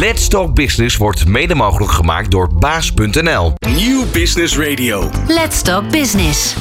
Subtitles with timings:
[0.00, 3.52] Let's Talk Business wordt mede mogelijk gemaakt door baas.nl.
[3.76, 5.10] Nieuw Business Radio.
[5.26, 6.54] Let's Talk Business.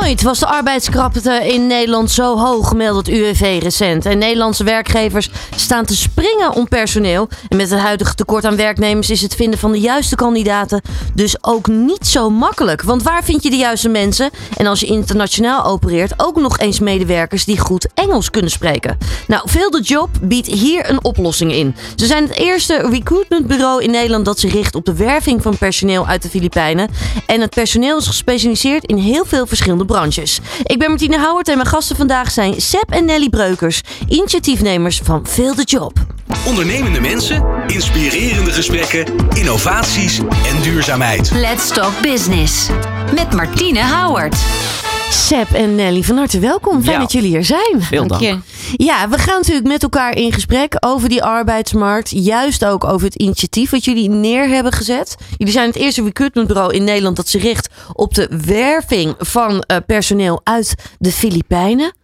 [0.00, 4.06] Nooit was de arbeidskrapte in Nederland zo hoog, meldt het UWV recent.
[4.06, 7.28] En Nederlandse werkgevers staan te springen om personeel.
[7.48, 10.82] En met het huidige tekort aan werknemers is het vinden van de juiste kandidaten
[11.14, 12.82] dus ook niet zo makkelijk.
[12.82, 14.30] Want waar vind je de juiste mensen?
[14.56, 18.98] En als je internationaal opereert, ook nog eens medewerkers die goed Engels kunnen spreken.
[19.26, 21.76] Nou, Veel de Job biedt hier een oplossing in.
[21.96, 26.06] Ze zijn het eerste recruitmentbureau in Nederland dat zich richt op de werving van personeel
[26.06, 26.88] uit de Filipijnen.
[27.26, 30.40] En het personeel is gespecialiseerd in heel veel verschillende branches.
[30.62, 35.26] Ik ben Martine Houwert en mijn gasten vandaag zijn Seb en Nelly Breukers, initiatiefnemers van
[35.26, 35.92] Veel de Job.
[36.46, 41.30] Ondernemende mensen, inspirerende gesprekken, innovaties en duurzaamheid.
[41.30, 42.68] Let's Talk Business.
[43.14, 44.36] Met Martine Houwert.
[45.10, 46.82] Seb en Nelly, van harte welkom.
[46.82, 46.98] Fijn Ja.
[47.00, 47.76] dat jullie er zijn.
[47.82, 48.22] Veel dank.
[48.76, 52.10] Ja, we gaan natuurlijk met elkaar in gesprek over die arbeidsmarkt.
[52.10, 55.16] Juist ook over het initiatief wat jullie neer hebben gezet.
[55.36, 59.76] Jullie zijn het eerste recruitmentbureau in Nederland dat zich richt op de werving van eh,
[59.86, 61.94] personeel uit de Filipijnen.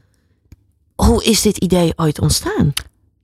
[0.95, 2.73] Hoe is dit idee ooit ontstaan?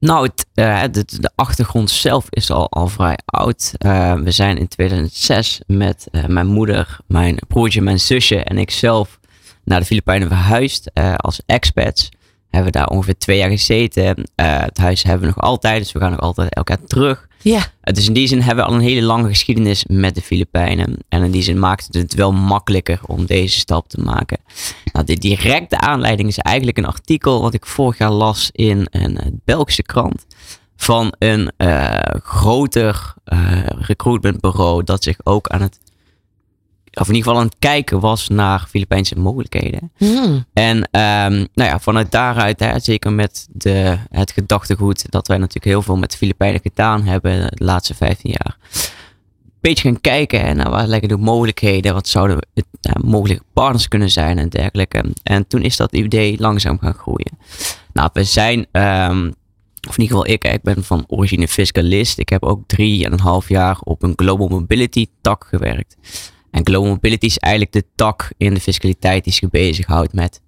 [0.00, 3.72] Nou, het, eh, de, de achtergrond zelf is al, al vrij oud.
[3.78, 9.18] Eh, we zijn in 2006 met eh, mijn moeder, mijn broertje, mijn zusje en ikzelf
[9.66, 12.08] naar de Filipijnen verhuisd als expats.
[12.50, 14.30] Hebben we daar ongeveer twee jaar gezeten.
[14.34, 17.26] Eh, het huis hebben we nog altijd, dus we gaan nog altijd elk jaar terug.
[17.42, 20.20] Ja, Eh, dus in die zin hebben we al een hele lange geschiedenis met de
[20.22, 20.96] Filipijnen.
[21.08, 24.38] En in die zin maakt het het wel makkelijker om deze stap te maken.
[24.92, 29.16] Nou, de directe aanleiding is eigenlijk een artikel wat ik vorig jaar las in een
[29.18, 30.26] eh, Belgische krant.
[30.76, 31.52] Van een
[32.22, 35.78] groter eh, recruitmentbureau dat zich ook aan het,
[37.00, 39.92] of in ieder geval aan het kijken was naar Filipijnse mogelijkheden.
[39.96, 40.44] Hmm.
[40.52, 45.64] En ehm, nou ja, vanuit daaruit, hè, zeker met de, het gedachtegoed dat wij natuurlijk
[45.64, 48.56] heel veel met de Filipijnen gedaan hebben de laatste 15 jaar.
[49.44, 53.44] Een beetje gaan kijken hè, naar waar liggen de mogelijkheden, wat zouden het, eh, mogelijke
[53.52, 55.04] partners kunnen zijn en dergelijke.
[55.22, 57.38] En toen is dat idee langzaam gaan groeien.
[57.92, 59.30] Nou, we zijn, ehm,
[59.88, 62.18] of in ieder geval ik, ik ben van origine fiscalist.
[62.18, 65.96] Ik heb ook drie en een half jaar op een global mobility tak gewerkt.
[66.56, 70.40] En global mobility is eigenlijk de tak in de fiscaliteit die zich bezighoudt met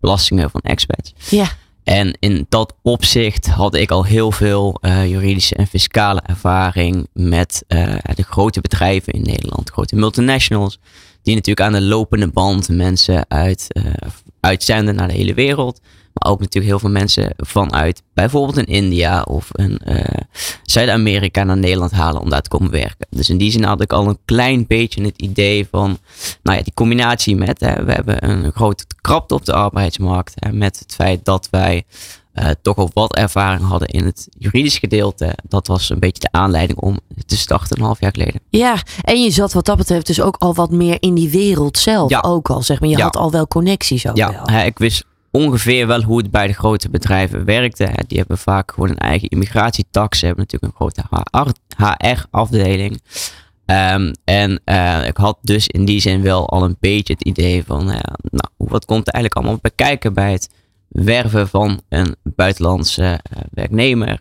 [0.00, 1.12] belastingen van expats.
[1.30, 1.48] ja.
[1.84, 7.64] En in dat opzicht had ik al heel veel eh, juridische en fiscale ervaring met
[7.68, 10.78] eh, de grote bedrijven in Nederland, grote multinationals,
[11.22, 13.84] die natuurlijk aan de lopende band mensen uit, eh,
[14.40, 15.80] uitzenden naar de hele wereld.
[16.18, 20.22] Maar ook natuurlijk heel veel mensen vanuit bijvoorbeeld een India of een eh,
[20.62, 23.06] Zuid-Amerika naar Nederland halen om daar te komen werken.
[23.10, 25.98] Dus in die zin had ik al een klein beetje het idee van,
[26.42, 30.32] nou ja, die combinatie met, hè, we hebben een grote krapte op de arbeidsmarkt.
[30.34, 31.84] Hè, met het feit dat wij
[32.32, 35.34] eh, toch al wat ervaring hadden in het juridisch gedeelte.
[35.48, 38.40] Dat was een beetje de aanleiding om te starten een half jaar geleden.
[38.50, 41.78] Ja, en je zat wat dat betreft dus ook al wat meer in die wereld
[41.78, 42.10] zelf.
[42.10, 42.20] Ja.
[42.26, 42.88] Ook al, zeg maar.
[42.88, 43.02] Je Ja.
[43.04, 44.42] had al wel connecties ook Ja, wel.
[44.56, 45.04] hè, ik wist
[45.36, 47.90] ongeveer wel hoe het bij de grote bedrijven werkte.
[48.06, 50.18] Die hebben vaak gewoon een eigen immigratietax.
[50.18, 51.04] Ze hebben natuurlijk een grote
[51.76, 53.02] HR-afdeling.
[53.66, 57.64] Ehm, en eh, ik had dus in die zin wel al een beetje het idee
[57.64, 60.48] van, ja, nou, wat komt er eigenlijk allemaal bekijken bij het
[60.88, 64.20] werven van een buitenlandse eh, werknemer.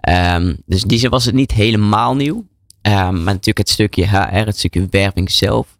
[0.00, 2.44] Ehm, dus in die zin was het niet helemaal nieuw.
[2.82, 5.78] Ehm, maar natuurlijk het stukje HR, het stukje werving zelf.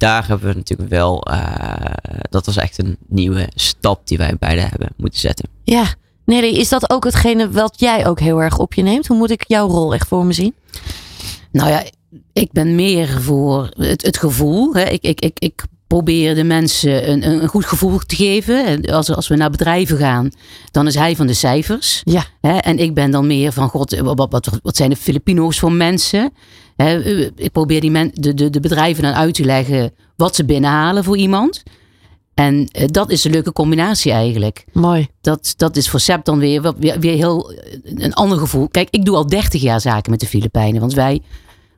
[0.00, 1.94] Daar hebben we natuurlijk wel, eh,
[2.30, 5.48] dat was echt een nieuwe stap die wij beide hebben moeten zetten.
[5.64, 5.84] Ja.
[6.24, 9.06] Nelly, is dat ook hetgene wat jij ook heel erg op je neemt?
[9.06, 10.54] Hoe moet ik jouw rol echt voor me zien?
[11.52, 11.84] Nou ja,
[12.32, 14.74] ik ben meer voor het, het gevoel.
[14.74, 14.82] Hè.
[14.82, 18.66] Ik, ik, ik, ik probeer de mensen een, een goed gevoel te geven.
[18.66, 20.30] En Als, als we naar bedrijven gaan,
[20.70, 22.00] dan is hij van de cijfers.
[22.04, 22.24] Ja.
[22.40, 22.56] Hè.
[22.56, 25.72] En ik ben dan meer van, god, wat, wat, wat, wat zijn de Filipino's voor
[25.72, 26.32] mensen?
[27.36, 31.04] Ik probeer die men, de, de, de bedrijven dan uit te leggen wat ze binnenhalen
[31.04, 31.62] voor iemand.
[32.34, 34.64] En eh, dat is een leuke combinatie eigenlijk.
[34.72, 35.08] Mooi.
[35.20, 38.68] Dat, dat is voor Seb dan weer, wat- weer, weer heel eh, een ander gevoel.
[38.68, 40.80] Kijk, ik doe al 30 jaar zaken met de Filipijnen.
[40.80, 41.20] Want wij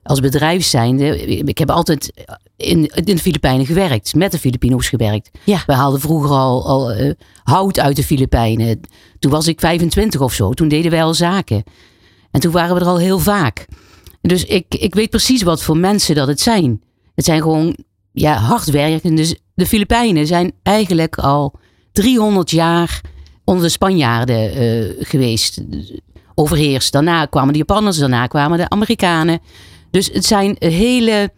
[0.03, 2.13] als bedrijf zijnde, ik heb altijd
[2.57, 4.15] in, in de Filipijnen gewerkt.
[4.15, 5.31] Met de Filipino's gewerkt.
[5.45, 5.63] Ja.
[5.67, 7.11] We haalden vroeger al, al eh,
[7.43, 8.81] hout uit de Filipijnen.
[9.19, 10.51] Toen was ik 25 of zo.
[10.53, 11.63] Toen deden wij al zaken.
[12.31, 13.67] En toen waren we er al heel vaak.
[14.23, 16.83] Dus ik, ik weet precies wat voor mensen dat het zijn.
[17.15, 17.77] Het zijn gewoon
[18.13, 19.17] ja, hardwerkende.
[19.17, 21.55] Dus de Filipijnen zijn eigenlijk al
[21.93, 23.01] 300 jaar
[23.45, 25.63] onder de Spanjaarden eh, geweest.
[26.35, 26.93] Overheerst.
[26.93, 29.41] Daarna kwamen de Japanners, daarna kwamen de Amerikanen.
[29.91, 31.33] Dus het zijn hele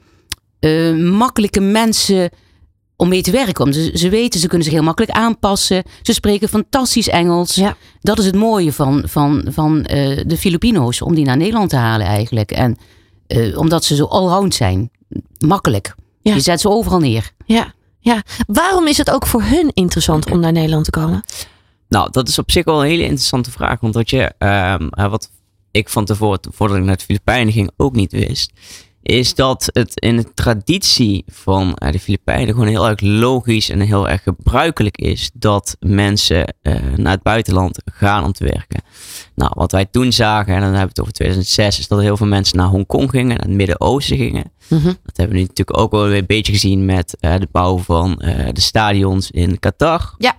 [0.61, 2.31] eh, makkelijke mensen
[2.96, 3.64] om mee te werken.
[3.64, 5.82] Want ze, ze weten, ze kunnen zich heel makkelijk aanpassen.
[6.02, 7.55] Ze spreken fantastisch Engels.
[7.55, 7.76] Ja.
[8.00, 11.76] Dat is het mooie van, van, van eh, de Filipino's, om die naar Nederland te
[11.76, 12.50] halen eigenlijk.
[12.50, 12.76] En
[13.26, 14.91] eh, omdat ze zo allround zijn.
[15.38, 15.94] Makkelijk.
[16.20, 16.35] Ja.
[16.35, 17.31] Je zet ze overal neer.
[17.46, 18.23] Ja, ja.
[18.46, 21.25] Waarom is het ook voor hun interessant om naar Nederland te komen?
[21.88, 23.81] Nou, dat is op zich wel een hele interessante vraag.
[23.81, 25.31] Want wat, je, ehm, eh, wat
[25.70, 28.52] ik van tevoren, voordat ik naar de Filipijnen ging, ook niet wist.
[29.05, 33.81] Is dat het in de traditie van eh, de Filipijnen gewoon heel erg logisch en
[33.81, 38.83] heel erg gebruikelijk is dat mensen eh, naar het buitenland gaan om te werken.
[39.35, 42.17] Nou, wat wij toen zagen, en dan hebben we het over 2006, is dat heel
[42.17, 44.53] veel mensen naar Hongkong gingen, naar het Midden-Oosten gingen.
[44.69, 44.85] Mhm.
[44.85, 47.79] Dat hebben we nu natuurlijk ook wel weer een beetje gezien met eh, de bouw
[47.79, 48.15] van
[48.53, 50.15] de stadions in Qatar.
[50.19, 50.39] Ja.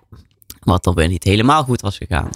[0.59, 2.29] Wat dan weer niet helemaal goed was gegaan.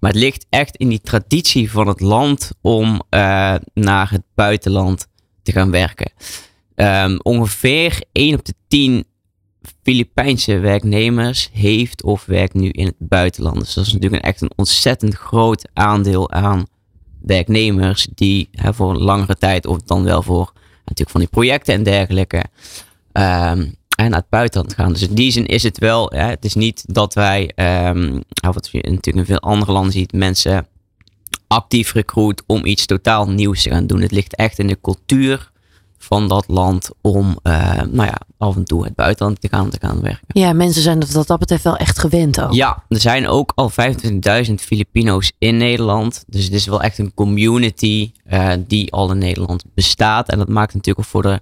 [0.00, 3.02] Maar het ligt echt in die traditie van het land om
[3.74, 5.08] naar het buitenland
[5.42, 6.12] te gaan werken.
[6.74, 9.04] Ehm, ongeveer 1 op de 10
[9.82, 13.58] Filipijnse werknemers heeft of werkt nu in het buitenland.
[13.58, 16.66] Dus dat is natuurlijk echt een ontzettend groot aandeel aan
[17.22, 21.74] werknemers die hè, voor een langere tijd of dan wel voor natuurlijk van die projecten
[21.74, 22.44] en dergelijke
[23.12, 23.66] ehm,
[23.96, 24.92] naar het buitenland gaan.
[24.92, 28.54] Dus in die zin is het wel, hè, het is niet dat wij, ehm, nou,
[28.54, 30.66] wat je natuurlijk in veel andere landen ziet, mensen
[31.50, 34.00] actief recruit om iets totaal nieuws te gaan doen.
[34.00, 35.50] Het ligt echt in de cultuur
[35.98, 39.78] van dat land om, eh, nou ja, af en toe het buitenland te gaan, te
[39.80, 40.26] gaan werken.
[40.28, 42.52] Ja, mensen zijn dat dat betreft wel echt gewend ook.
[42.52, 46.24] Ja, er zijn ook al 25.000 Filipino's in Nederland.
[46.26, 50.28] Dus het is wel echt een community eh, die al in Nederland bestaat.
[50.28, 51.40] En dat maakt natuurlijk ook voor de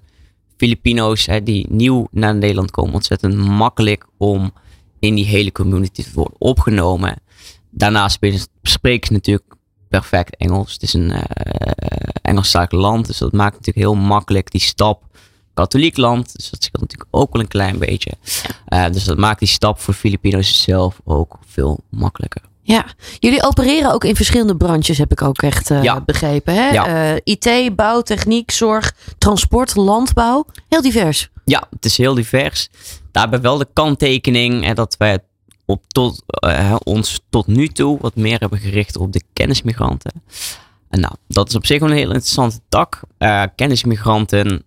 [0.56, 4.52] Filipino's hè, die nieuw naar Nederland komen ontzettend makkelijk om
[4.99, 7.16] in die hele community te worden opgenomen.
[7.70, 8.19] Daarnaast
[8.62, 9.56] spreken ze natuurlijk
[9.88, 10.73] perfect Engels.
[10.73, 11.20] Het is een uh,
[12.23, 15.02] Engelstalig land, dus dat maakt natuurlijk heel makkelijk die stap.
[15.55, 18.12] Katholiek land, dus dat scheelt natuurlijk ook wel een klein beetje.
[18.69, 22.43] Uh, dus dat maakt die stap voor Filipino's zelf ook veel makkelijker.
[22.62, 22.85] Ja,
[23.19, 26.00] jullie opereren ook in verschillende branches, heb ik ook echt uh, Ja.
[26.00, 26.55] begrepen.
[26.55, 26.69] Hè?
[26.70, 27.12] Ja.
[27.14, 30.46] Uh, IT, bouw, techniek, zorg, transport, landbouw.
[30.69, 31.29] Heel divers.
[31.44, 32.69] Ja, het is heel divers.
[33.12, 35.19] Daarbij wel de kanttekening hè, dat wij
[35.69, 40.12] op tot, uh, ons tot nu toe wat meer hebben gericht op de kennismigranten.
[40.88, 43.00] En nou, dat is op zich een heel interessante tak.
[43.19, 44.65] Uh, kennismigranten,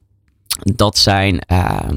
[0.76, 1.90] dat zijn, uh,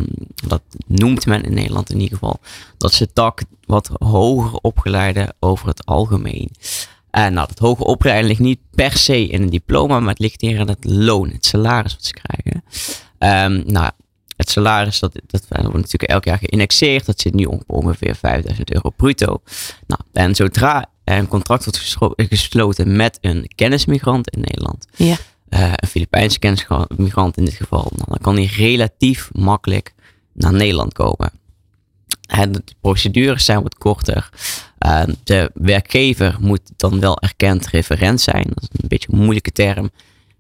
[0.49, 2.41] dat noemt men in Nederland in ieder geval,
[2.79, 6.50] dat is de tak wat hoger opgeleide over het algemeen.
[7.11, 10.41] En nou, dat hoger opleiden ligt niet per se in een diploma, maar het ligt
[10.41, 12.65] hier aan het loon, het salaris wat ze krijgen.
[13.19, 13.91] Um, nou,
[14.37, 17.07] het salaris, dat, dat wordt natuurlijk elk jaar geïndexeerd.
[17.07, 19.43] Dat zit nu op ongeveer 5000 euro bruto.
[19.87, 25.17] Nou, en zodra er een contract wordt gesloten met een kennismigrant in Nederland, ja.
[25.49, 29.95] uh, een Filipijnse kennismigrant in dit geval, nou, dan kan hij relatief makkelijk
[30.33, 31.33] naar Nederland komen.
[32.27, 34.31] En de procedures zijn wat korter.
[34.87, 38.47] Uh, de werkgever moet dan wel erkend referent zijn.
[38.49, 39.91] Dat is een beetje een moeilijke term.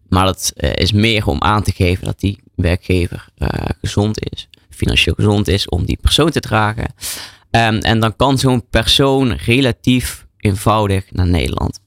[0.08, 3.48] Maar dat uh, is meer om aan te geven dat die werkgever uh,
[3.80, 6.94] gezond is, financieel gezond is om die persoon te dragen.
[7.50, 11.80] Um, en dan kan zo'n persoon relatief eenvoudig naar Nederland.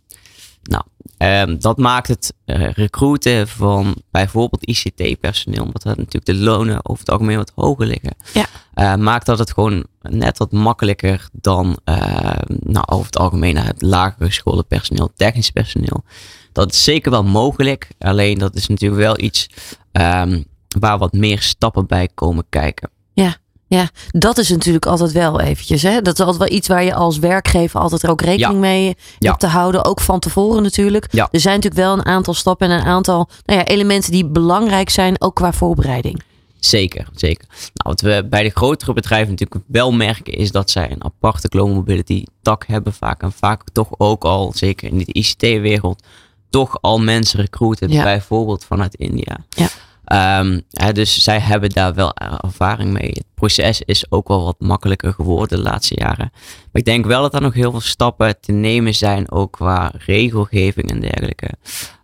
[0.64, 0.84] Nou,
[1.18, 7.00] um, dat maakt het uh, recruiten van bijvoorbeeld ICT-personeel, omdat dat natuurlijk de lonen over
[7.00, 8.46] het algemeen wat hoger liggen, ja.
[8.76, 13.82] uh, maakt dat het gewoon net wat makkelijker dan uh, nou, over het algemeen het
[13.82, 16.04] lagere scholenpersoneel, technisch personeel.
[16.52, 19.50] Dat is zeker wel mogelijk, alleen dat is natuurlijk wel iets
[19.92, 20.46] um,
[20.80, 22.90] waar wat meer stappen bij komen kijken.
[23.14, 23.36] Ja,
[23.68, 25.82] ja, dat is natuurlijk altijd wel eventjes.
[25.82, 26.02] Hè?
[26.02, 28.60] Dat is altijd wel iets waar je als werkgever altijd ook rekening Ja.
[28.60, 28.86] mee
[29.20, 29.30] Ja.
[29.30, 29.86] hebt te houden.
[29.86, 31.08] Ook van tevoren natuurlijk.
[31.12, 31.28] Ja.
[31.32, 34.90] Er zijn natuurlijk wel een aantal stappen en een aantal nou ja, elementen die belangrijk
[34.90, 36.22] zijn, ook qua voorbereiding.
[36.60, 37.48] Zeker, zeker.
[37.50, 41.48] Nou, wat we bij de grotere bedrijven natuurlijk wel merken is dat zij een aparte
[41.48, 43.22] global mobility tak hebben vaak.
[43.22, 46.04] En vaak toch ook al, zeker in de ICT-wereld,
[46.50, 49.38] toch al mensen recruiten, bijvoorbeeld vanuit India.
[49.50, 49.68] Ja.
[50.08, 53.10] Ehm, hè, dus zij hebben daar wel ervaring mee.
[53.10, 56.30] Het proces is ook wel wat makkelijker geworden de laatste jaren.
[56.32, 59.92] Maar ik denk wel dat er nog heel veel stappen te nemen zijn, ook qua
[60.06, 61.50] regelgeving en dergelijke.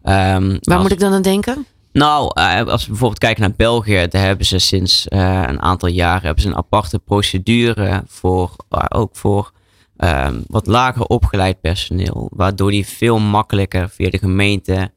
[0.02, 1.66] Ehm, Waar moet ik dan aan denken?
[1.92, 5.90] nou, eh, als we bijvoorbeeld kijken naar België, daar hebben ze sinds eh, een aantal
[5.90, 9.52] jaren hebben ze een aparte procedure voor, eh, ook voor
[9.98, 14.92] ehm, wat lager opgeleid personeel, waardoor die veel makkelijker via de gemeente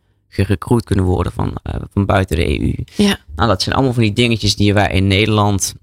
[0.44, 2.74] gerecruit kunnen worden van, eh, van buiten de EU.
[2.96, 3.18] Ja.
[3.36, 5.74] Nou, dat zijn allemaal van die dingetjes die wij in Nederland,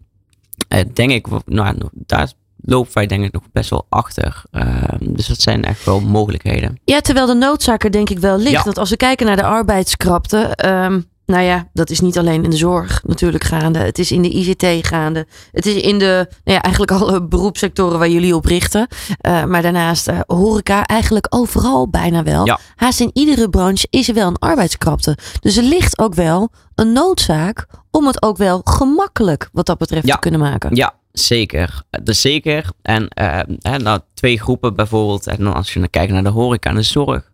[0.68, 2.32] eh, denk ik, nou, daar
[2.66, 4.44] lopen wij denk ik nog best wel achter.
[4.52, 6.80] Ehm, dus dat zijn echt wel mogelijkheden.
[6.86, 8.52] Ja, terwijl de noodzaak er denk ik wel ligt.
[8.52, 8.64] Ja.
[8.64, 10.38] Dat als we kijken naar de arbeidskrapte.
[10.38, 13.80] ehm, nou ja, dat is niet alleen in de zorg natuurlijk gaande.
[13.80, 15.28] Het is in de ICT gaande.
[15.52, 18.88] Het is in de, nou ja, eigenlijk alle beroepssectoren waar jullie op richten.
[19.28, 22.46] Uh, maar daarnaast uh, horeca eigenlijk overal bijna wel.
[22.46, 22.60] Ja.
[22.76, 25.18] Haast in iedere branche is er wel een arbeidskrapte.
[25.40, 30.08] Dus er ligt ook wel een noodzaak om het ook wel gemakkelijk wat dat betreft
[30.08, 30.14] Ja.
[30.14, 30.76] te kunnen maken.
[30.76, 31.82] Ja, zeker.
[32.04, 32.70] Dus zeker.
[32.82, 35.28] En eh, hè, nou, twee groepen bijvoorbeeld.
[35.28, 37.32] En dan als je dan kijkt naar de horeca en de zorg.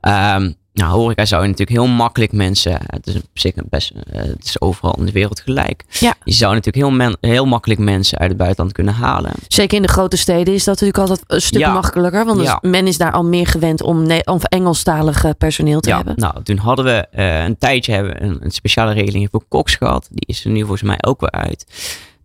[0.00, 2.78] Ehm, nou, horeca zou je natuurlijk heel makkelijk mensen.
[2.86, 3.90] Het is op zich best.
[4.10, 5.84] eh, het is overal in de wereld gelijk.
[6.00, 6.14] Ja.
[6.24, 9.32] Je zou natuurlijk heel, men- heel makkelijk mensen uit het buitenland kunnen halen.
[9.48, 11.72] Zeker in de grote steden is dat natuurlijk altijd een stuk Ja.
[11.72, 12.24] makkelijker.
[12.24, 12.58] Want Ja.
[12.62, 16.14] men is daar al meer gewend om, om Engelstalig eh, personeel te Ja, hebben.
[16.16, 20.08] nou, toen hadden we eh, een tijdje hebben een, een speciale regeling voor koks gehad.
[20.10, 21.66] Die is er nu volgens mij ook weer uit.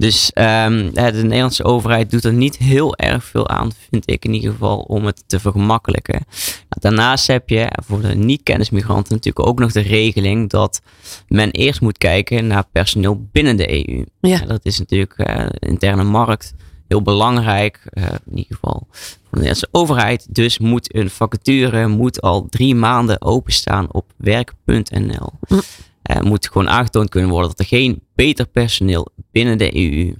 [0.01, 4.25] Dus ehm, eh, de Nederlandse overheid doet er niet heel erg veel aan, vind ik
[4.25, 6.25] in ieder geval, om het te vergemakkelijken.
[6.69, 10.81] Nou, daarnaast heb je voor de niet-kennismigranten natuurlijk ook nog de regeling dat
[11.27, 14.05] men eerst moet kijken naar personeel binnen de EU.
[14.19, 14.39] Ja.
[14.45, 16.53] Dat is natuurlijk eh, de interne markt
[16.87, 20.27] heel belangrijk, eh, in ieder geval voor de Nederlandse overheid.
[20.29, 25.31] Dus moet een vacature moet al drie maanden openstaan op werk.nl.
[26.15, 30.15] Er moet gewoon aangetoond kunnen worden dat er geen beter personeel binnen de EU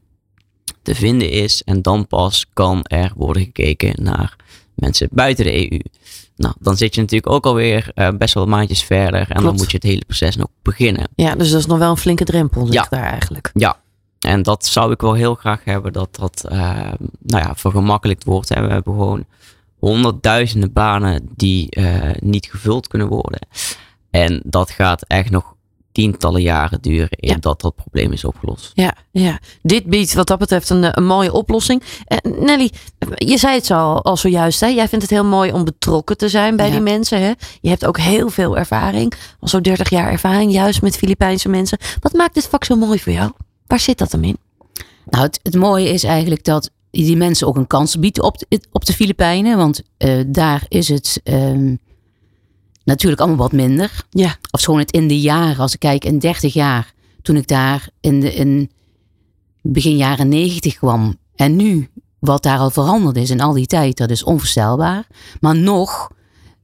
[0.82, 1.64] te vinden is.
[1.64, 4.36] En dan pas kan er worden gekeken naar
[4.76, 5.80] mensen buiten de EU.
[6.36, 9.30] Nou, dan zit je natuurlijk ook alweer eh, best wel maandjes verder.
[9.30, 11.08] En dan moet je het hele proces nog beginnen.
[11.16, 12.88] Ja, dus dat is nog wel een flinke drempel ligt Ja.
[12.90, 13.52] daar eigenlijk.
[13.54, 13.78] Ja,
[14.20, 16.60] en dat zou ik wel heel graag hebben dat dat eh,
[17.20, 18.52] nou ja, vergemakkelijkt wordt.
[18.52, 19.26] En we hebben gewoon
[19.80, 23.40] honderdduizenden banen die eh, niet gevuld kunnen worden.
[24.10, 25.56] En dat gaat echt nog
[25.92, 27.38] tientallen jaren duren eer Ja.
[27.40, 28.72] dat dat probleem is opgelost.
[28.74, 31.84] Ja, ja, dit biedt wat dat betreft een, eh, een mooie oplossing.
[32.06, 32.72] Eh, Nelly,
[33.16, 34.60] je zei het zo al, al zojuist.
[34.60, 34.68] Hè?
[34.68, 36.72] Jij vindt het heel mooi om betrokken te zijn bij Ja.
[36.72, 37.22] die mensen.
[37.22, 37.32] Hè?
[37.62, 39.14] Je hebt ook heel veel ervaring.
[39.40, 41.78] Al zo 30 jaar ervaring juist met Filipijnse mensen.
[42.00, 43.32] Wat maakt dit vak zo mooi voor jou?
[43.68, 44.38] Waar zit dat hem in?
[45.10, 48.38] Nou, het, het mooie is eigenlijk dat je die mensen ook een kans biedt op
[48.38, 49.58] de, op de Filipijnen.
[49.58, 51.76] Want eh, daar is het ehm,
[52.84, 54.06] natuurlijk allemaal wat minder.
[54.10, 54.36] Ja.
[54.52, 57.90] Of schoon het in de jaren, als ik kijk in 30 jaar, toen ik daar
[58.00, 58.72] in, de, in
[59.62, 61.16] begin jaren 90 kwam.
[61.36, 65.08] En nu, wat daar al veranderd is in al die tijd, dat is onvoorstelbaar.
[65.40, 66.12] Maar nog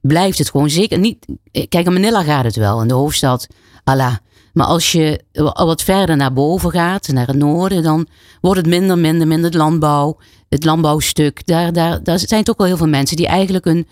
[0.01, 1.25] blijft het gewoon zeker niet.
[1.51, 3.47] Kijk, in Manila gaat het wel, in de hoofdstad,
[3.83, 4.15] Allah.
[4.53, 8.07] Maar als je wat verder naar boven gaat, naar het noorden, dan
[8.41, 9.45] wordt het minder, minder, minder.
[9.45, 10.17] Het landbouw,
[10.49, 11.45] het landbouwstuk.
[11.45, 13.87] Daar, daar, daar zijn toch wel heel veel mensen die eigenlijk een,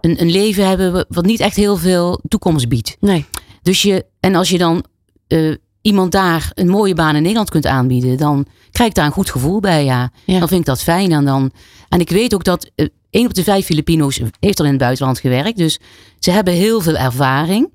[0.00, 2.96] een, een leven hebben wat niet echt heel veel toekomst biedt.
[3.00, 3.24] Nee.
[3.62, 4.84] Dus je, en als je dan
[5.26, 9.12] eh, iemand daar een mooie baan in Nederland kunt aanbieden, dan krijg ik daar een
[9.12, 9.84] goed gevoel bij.
[9.84, 10.10] Ja.
[10.24, 10.38] Ja.
[10.38, 11.12] Dan vind ik dat fijn.
[11.12, 11.50] En, dan,
[11.88, 14.80] en ik weet ook dat eh, één op de vijf Filipino's heeft al in het
[14.80, 15.58] buitenland gewerkt.
[15.58, 15.78] Dus
[16.18, 17.70] ze hebben heel veel ervaring.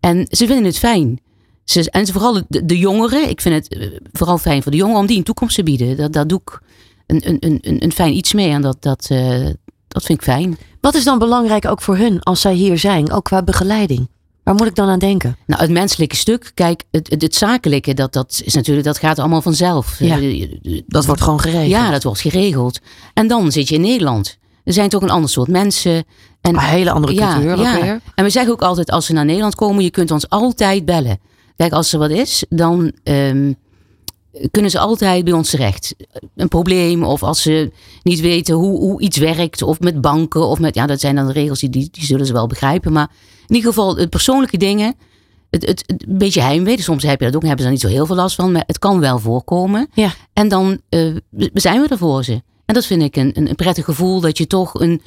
[0.00, 1.20] En ze vinden het fijn.
[1.64, 3.28] Ze, en ze, vooral de, de jongeren.
[3.28, 5.96] Ik vind het eh, vooral fijn voor de jongeren om die een toekomst te bieden.
[5.96, 6.60] Dat, daar doe ik
[7.06, 8.50] een, een, een, een- fijn iets mee.
[8.50, 9.08] En dat, dat,
[9.96, 10.58] dat vind ik fijn.
[10.80, 13.12] Wat is dan belangrijk ook voor hun als zij hier zijn?
[13.12, 14.08] Ook qua begeleiding.
[14.42, 15.36] Waar moet ik dan aan denken?
[15.46, 19.18] Nou, het menselijke stuk, kijk, het, het, het zakelijke, dat, dat is natuurlijk, dat gaat
[19.18, 19.98] allemaal vanzelf.
[19.98, 20.18] Ja.
[20.18, 21.70] Eh, Dat wordt gewoon geregeld.
[21.70, 22.80] Ja, dat wordt geregeld.
[23.14, 24.38] En dan zit je in Nederland.
[24.64, 26.04] Er zijn toch een ander soort mensen.
[26.40, 27.80] En, Een hele andere ja, cultuur ja.
[27.80, 28.00] weer.
[28.14, 31.18] En we zeggen ook altijd, als ze naar Nederland komen, je kunt ons altijd bellen.
[31.56, 33.52] Kijk, als er wat is, dan ehm,
[34.50, 35.94] kunnen ze altijd bij ons terecht.
[36.36, 39.62] Een probleem of als ze niet weten hoe, hoe iets werkt.
[39.62, 42.26] Of met banken of met, ja, dat zijn dan de regels die, die, die zullen
[42.26, 42.92] ze wel begrijpen.
[42.92, 43.10] Maar
[43.46, 44.94] in ieder geval, de persoonlijke dingen.
[45.50, 46.82] Het, het, het een beetje heimwee.
[46.82, 48.52] Soms heb je dat ook, hebben ze er niet zo heel veel last van.
[48.52, 49.88] Maar het kan wel voorkomen.
[49.94, 50.10] Ja.
[50.32, 51.16] En dan eh,
[51.52, 52.42] zijn we er voor ze.
[52.64, 54.20] En dat vind ik een, een, een prettig gevoel.
[54.20, 55.02] Dat je toch een,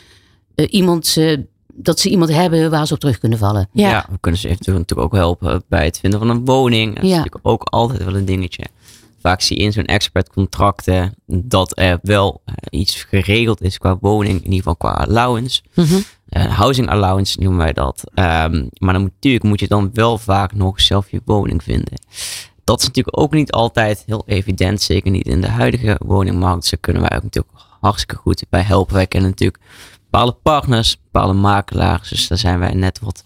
[0.55, 1.37] eh, iemand, eh,
[1.73, 3.69] dat ze iemand hebben waar ze op terug kunnen vallen.
[3.73, 4.05] Ja.
[4.09, 6.95] we kunnen ze eventueel natuurlijk ook helpen bij het vinden van een woning.
[6.95, 7.15] Dat is Ja.
[7.17, 8.63] natuurlijk ook altijd wel een dingetje.
[9.19, 14.37] Vaak zie je in zo'n expertcontracten dat er wel eh, iets geregeld is qua woning,
[14.37, 15.61] in ieder geval qua allowance.
[15.73, 15.99] Mhm.
[16.29, 18.03] Eh, housing allowance noemen wij dat.
[18.13, 22.01] Ehm, maar dan moet, natuurlijk moet je dan wel vaak nog zelf je woning vinden.
[22.63, 26.61] Dat is natuurlijk ook niet altijd heel evident, zeker niet in de huidige woningmarkt.
[26.61, 28.95] Dus daar kunnen wij ook natuurlijk hartstikke goed bij helpen.
[28.95, 29.63] Wij kennen natuurlijk
[30.09, 32.09] bepaalde partners, bepaalde makelaars.
[32.09, 33.23] Dus daar zijn wij net wat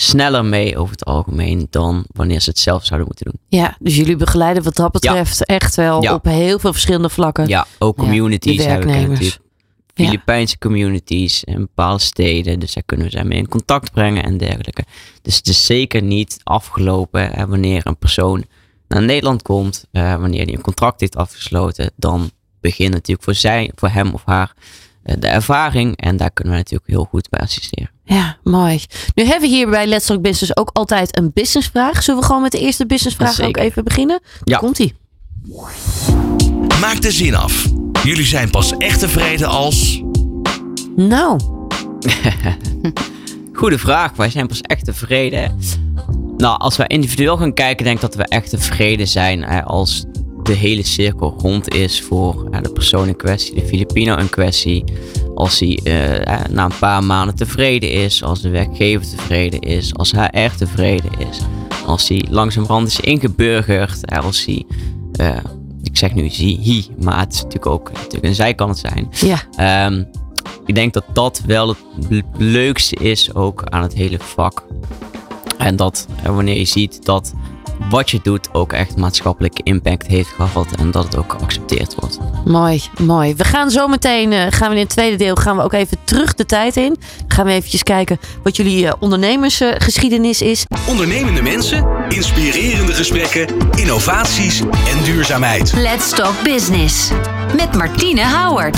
[0.00, 3.60] sneller mee over het algemeen dan wanneer ze het zelf zouden moeten doen.
[3.60, 6.14] Ja, dus jullie begeleiden wat dat betreft echt wel Ja.
[6.14, 7.48] op heel veel verschillende vlakken.
[7.48, 9.38] Ja, ook communities hebben we natuurlijk.
[9.94, 12.58] Filipijnse communities in bepaalde steden.
[12.60, 14.84] Dus daar kunnen we ze mee in contact brengen en dergelijke.
[15.22, 18.44] Dus het is zeker niet afgelopen hè, wanneer een persoon
[18.88, 19.84] naar Nederland komt.
[19.92, 21.90] eh, wanneer hij een contract heeft afgesloten.
[21.96, 22.30] Dan
[22.60, 24.54] begint natuurlijk voor, zij, voor hem of haar
[25.02, 25.96] eh, de ervaring.
[25.96, 27.90] En daar kunnen we natuurlijk heel goed bij assisteren.
[28.14, 28.80] Ja, mooi.
[29.14, 32.02] Nu hebben we hier bij Let's Talk Business ook altijd een businessvraag.
[32.02, 34.20] Zullen we gewoon met de eerste businessvraag ook even beginnen?
[34.44, 34.58] Ja.
[34.58, 34.94] Komt-ie.
[36.80, 37.66] Maak de zin af.
[38.02, 40.02] Jullie zijn pas echt tevreden als...
[40.96, 41.40] Nou,
[43.52, 44.12] Goede vraag.
[44.16, 45.58] Wij zijn pas echt tevreden.
[46.36, 50.04] Nou, als we individueel gaan kijken, denk ik dat we echt tevreden zijn hè, als
[50.42, 54.84] de hele cirkel rond is voor hè, de persoon in kwestie, de Filipino in kwestie.
[55.34, 55.94] Als hij eh,
[56.36, 61.10] hè, na een paar maanden tevreden is, als de werkgever tevreden is, als HR tevreden
[61.30, 61.38] is,
[61.86, 64.64] als hij langzamerhand is ingeburgerd, als hij,
[65.12, 65.36] eh,
[65.82, 68.78] ik zeg nu zie, hij, maar het is natuurlijk ook natuurlijk een zij kan het
[68.78, 69.08] zijn.
[69.10, 69.42] ja.
[69.56, 70.04] Ehm,
[70.66, 71.76] ik denk dat dat wel het
[72.08, 74.64] le- leukste is ook aan het hele vak.
[75.58, 77.32] En dat eh, wanneer je ziet dat
[77.88, 82.18] wat je doet ook echt maatschappelijke impact heeft gehad en dat het ook geaccepteerd wordt.
[82.44, 83.34] Mooi, mooi.
[83.34, 85.96] We gaan zo meteen, eh, gaan we in het tweede deel, gaan we ook even
[86.04, 86.96] terug de tijd in.
[87.28, 90.66] Gaan we eventjes kijken wat jullie eh, ondernemersgeschiedenis is.
[90.88, 93.46] Ondernemende mensen, inspirerende gesprekken,
[93.76, 95.72] innovaties en duurzaamheid.
[95.72, 97.10] Let's Talk Business.
[97.56, 98.76] Met Martine Howard.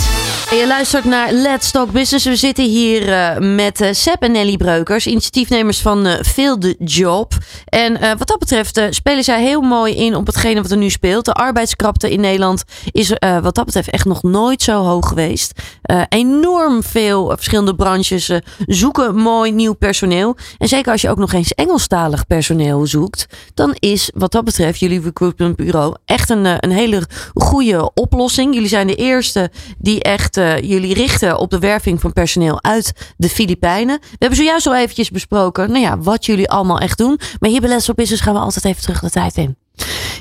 [0.51, 2.25] Je luistert naar Let's Talk Business.
[2.25, 6.77] We zitten hier eh, met eh Seb en Nelly Breukers, initiatiefnemers van eh Feel the
[6.79, 7.33] Job.
[7.65, 10.77] En eh, wat dat betreft eh, spelen zij heel mooi in op hetgene wat er
[10.77, 11.25] nu speelt.
[11.25, 15.53] De arbeidskrapte in Nederland is eh, wat dat betreft echt nog nooit zo hoog geweest.
[15.83, 20.37] Eh, enorm veel eh, verschillende branches eh, zoeken mooi nieuw personeel.
[20.59, 24.79] En zeker als je ook nog eens Engelstalig personeel zoekt, dan is wat dat betreft
[24.79, 27.03] jullie recruitment bureau echt een, eh, een hele
[27.35, 28.61] goede oplossing.
[28.63, 32.93] Jullie zijn de eerste die echt eh, jullie richten op de werving van personeel uit
[33.17, 33.99] de Filipijnen.
[34.01, 37.21] We hebben zojuist al eventjes besproken nou ja, wat jullie allemaal echt doen.
[37.41, 39.57] Maar hier bij Talk Business gaan we altijd even terug de tijd in.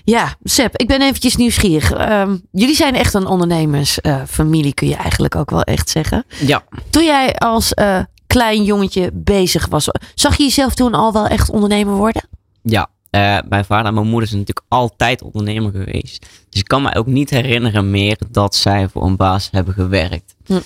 [0.03, 1.91] Ja, Seb, ik ben eventjes nieuwsgierig.
[1.91, 6.25] Ehm, jullie zijn echt een ondernemersfamilie, kun je eigenlijk ook wel echt zeggen.
[6.39, 11.27] Ja, Toen jij als eh, klein jongetje bezig was, zag je jezelf toen al wel
[11.27, 12.23] echt ondernemer worden?
[12.63, 12.89] ja.
[13.11, 16.25] Eh, mijn vader en mijn moeder zijn natuurlijk altijd ondernemer geweest.
[16.49, 20.35] Dus ik kan me ook niet herinneren meer dat zij voor een baas hebben gewerkt.
[20.45, 20.59] Hm.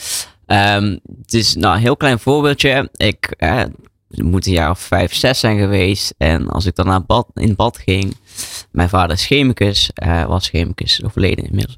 [1.22, 2.90] Het is nou, een heel klein voorbeeldje.
[2.96, 3.34] Ik
[4.16, 6.14] het moet een jaar of vijf, zes zijn geweest.
[6.18, 8.18] En als ik dan naar bad, in bad ging.
[8.72, 9.90] Mijn vader is chemicus.
[9.94, 11.78] eh, was chemicus, overleden inmiddels.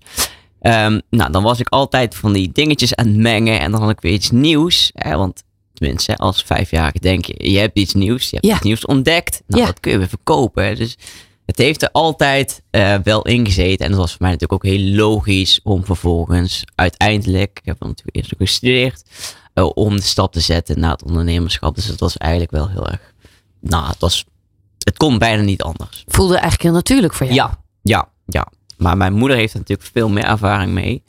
[0.62, 3.60] Ehm, nou, dan was ik altijd van die dingetjes aan het mengen.
[3.60, 4.92] En dan had ik weer iets nieuws.
[4.94, 5.44] Hè, want
[5.78, 8.24] tenminste, als vijfjarige denk je, je hebt iets nieuws.
[8.30, 8.54] Je hebt Ja.
[8.56, 9.42] iets nieuws ontdekt.
[9.48, 9.68] Nou, Ja.
[9.68, 10.66] dat kun je weer verkopen.
[10.66, 10.76] hè.
[10.76, 10.98] Dus
[11.46, 13.86] het heeft er altijd eh, wel in gezeten.
[13.86, 18.16] En dat was voor mij natuurlijk ook heel logisch om vervolgens uiteindelijk, ik heb natuurlijk
[18.16, 19.04] eerst ook gestudeerd,
[19.54, 21.76] eh, om de stap te zetten naar het ondernemerschap.
[21.76, 23.14] Dus het was eigenlijk wel heel erg,
[23.62, 24.26] nou, het was,
[24.80, 26.04] het kon bijna niet anders.
[26.08, 27.38] Voelde eigenlijk heel natuurlijk voor jou.
[27.38, 28.48] Ja, ja, ja.
[28.78, 31.04] Maar mijn moeder heeft er natuurlijk veel meer ervaring mee.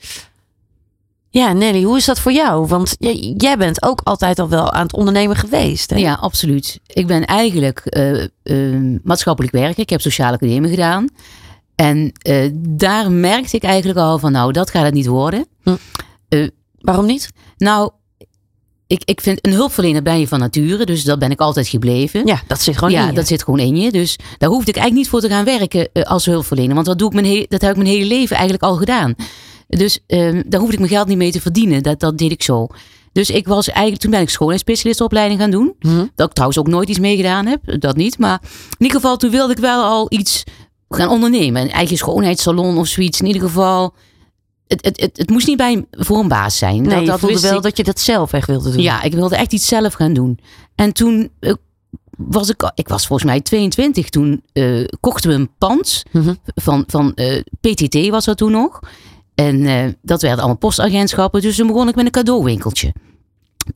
[1.31, 2.67] Ja, Nelly, hoe is dat voor jou?
[2.67, 2.97] Want
[3.37, 5.91] jij, bent ook altijd al wel aan het ondernemen geweest.
[5.91, 5.97] Hè?
[5.97, 6.81] Ja, absoluut.
[6.87, 9.83] Ik ben eigenlijk eh, eh, maatschappelijk werker.
[9.83, 11.09] Ik heb sociale academie gedaan.
[11.75, 15.47] En eh, daar merkte ik eigenlijk al van, nou, dat gaat het niet worden.
[16.79, 17.31] Waarom niet?
[17.57, 17.91] Nou,
[18.88, 22.27] ik, ik vind een hulpverlener ben je van nature, dus dat ben ik altijd gebleven.
[22.27, 23.12] Ja, dat zit gewoon ja, in je.
[23.12, 23.93] dat zit gewoon in je.
[23.93, 26.75] Dus daar hoefde ik eigenlijk niet voor te gaan werken eh, als hulpverlener.
[26.75, 29.14] Want dat, doe ik mijn dat heb ik mijn hele leven eigenlijk al gedaan.
[29.69, 31.83] Dus eh, daar hoefde ik mijn geld niet mee te verdienen.
[31.83, 32.67] Dat, dat deed ik zo.
[33.13, 35.75] Dus ik was eigenlijk, toen ben ik schoonheidsspecialistenopleiding gaan doen.
[35.81, 36.05] Mhm.
[36.15, 37.81] Dat ik trouwens ook nooit iets mee gedaan heb.
[37.81, 38.19] Dat niet.
[38.19, 40.45] Maar in ieder geval, toen wilde ik wel al iets
[40.89, 41.63] gaan ondernemen.
[41.63, 43.21] Een eigen schoonheidssalon of zoiets.
[43.21, 43.95] In ieder geval,
[44.67, 46.83] het, het, het, het moest niet bij voor een baas zijn.
[46.83, 47.63] Nee, dat, dat voelde wel ik.
[47.63, 48.83] dat je dat zelf echt wilde doen.
[48.83, 50.39] Ja, ik wilde echt iets zelf gaan doen.
[50.75, 51.53] En toen eh,
[52.19, 54.09] was ik, ik was volgens mij 22.
[54.09, 56.35] Toen eh, kochten we een pand Mhm.
[56.55, 58.81] van, van eh, PTT was dat toen nog.
[59.38, 61.40] En eh, dat werden allemaal postagentschappen.
[61.40, 62.92] Dus toen begon ik met een cadeauwinkeltje.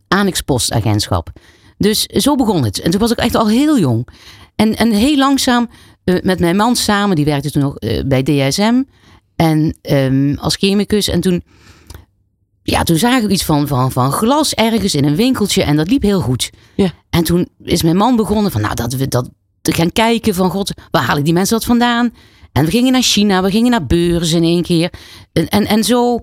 [0.08, 1.30] Annex postagentschap.
[1.78, 2.80] Dus zo begon het.
[2.80, 4.08] En toen was ik echt al heel jong.
[4.56, 5.68] En, en heel langzaam
[6.04, 8.82] eh, met mijn man samen, die werkte toen nog eh, bij DSM.
[9.36, 11.08] En ehm, als chemicus.
[11.08, 11.44] En toen,
[12.62, 15.62] ja, toen zagen we iets van, van, van glas ergens in een winkeltje.
[15.62, 16.50] En dat liep heel goed.
[16.76, 16.92] Ja.
[17.10, 20.50] En toen is mijn man begonnen van, nou, dat we dat te gaan kijken van,
[20.50, 22.12] god, waar halen die mensen dat vandaan?
[22.52, 24.92] En we gingen naar China, we gingen naar beurzen in één keer.
[25.32, 26.20] En, en, en zo,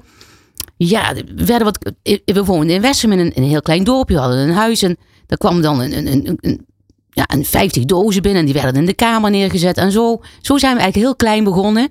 [0.78, 1.94] ja, we werden wat,
[2.26, 4.98] we woonden in Wessem in een, een heel klein dorpje, we hadden een huis en
[5.26, 6.66] daar kwam dan een, een, een, een,
[7.10, 9.78] ja, een 50 dozen binnen en die werden in de kamer neergezet.
[9.78, 11.90] En zo, zo zijn we eigenlijk heel klein begonnen.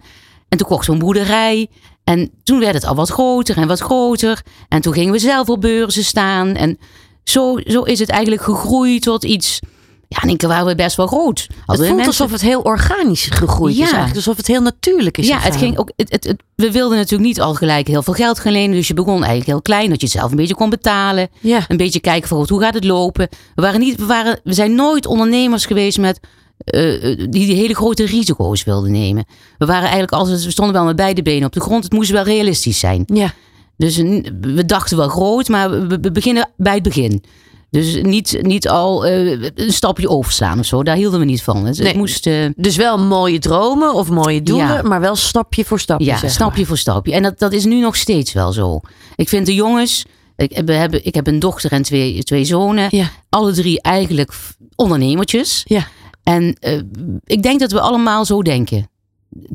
[0.49, 1.69] En toen kochten we een boerderij.
[2.05, 4.43] En toen werd het al wat groter en wat groter.
[4.69, 6.55] En toen gingen we zelf op beurzen staan.
[6.55, 6.79] En
[7.25, 9.61] zo, zo is het eigenlijk gegroeid tot iets
[10.09, 11.47] Ja, keer waren we best wel groot.
[11.49, 13.85] Het voelt mensen- alsof het heel organisch gegroeid is Ja.
[13.85, 14.17] eigenlijk.
[14.17, 15.29] Alsof het heel natuurlijk is.
[15.29, 18.13] Ja, het ging ook, het, het, het- we wilden natuurlijk niet al gelijk heel veel
[18.15, 18.77] geld gaan lenen.
[18.77, 21.29] Dus je begon eigenlijk heel klein, dat je het zelf een beetje kon betalen.
[21.41, 21.65] Ja.
[21.69, 23.29] Een beetje kijken van hoe gaat het lopen.
[23.55, 26.21] We, waren niet, we, waren, we zijn nooit ondernemers geweest met,
[26.65, 29.25] eh, die die hele grote risico's wilden nemen.
[29.59, 31.85] We waren eigenlijk altijd, we stonden wel met beide benen op de grond.
[31.85, 33.03] Het moest wel realistisch zijn.
[33.07, 33.33] Ja.
[33.77, 33.97] Dus
[34.41, 37.23] we dachten wel groot, maar we, we beginnen bij het begin.
[37.71, 40.83] Dus niet, niet al eh, een stapje overslaan of zo.
[40.83, 41.67] Daar hielden we niet van.
[41.67, 41.97] Het, Nee.
[41.97, 42.27] moest...
[42.27, 44.83] eh, Dus wel mooie dromen of mooie doelen, Ja.
[44.83, 46.07] maar wel stapje voor stapje.
[46.07, 46.67] Ja, zeg stapje maar.
[46.67, 47.13] voor stapje.
[47.13, 48.81] En dat, dat is nu nog steeds wel zo.
[49.17, 50.05] Ik vind de jongens.
[50.37, 52.87] Ik, hebben, ik heb een dochter en twee, twee zonen.
[52.91, 53.11] Ja.
[53.29, 54.33] Alle drie eigenlijk
[54.77, 55.63] ondernemertjes.
[55.65, 55.87] Ja.
[56.23, 56.79] En eh,
[57.25, 58.89] ik denk dat we allemaal zo denken.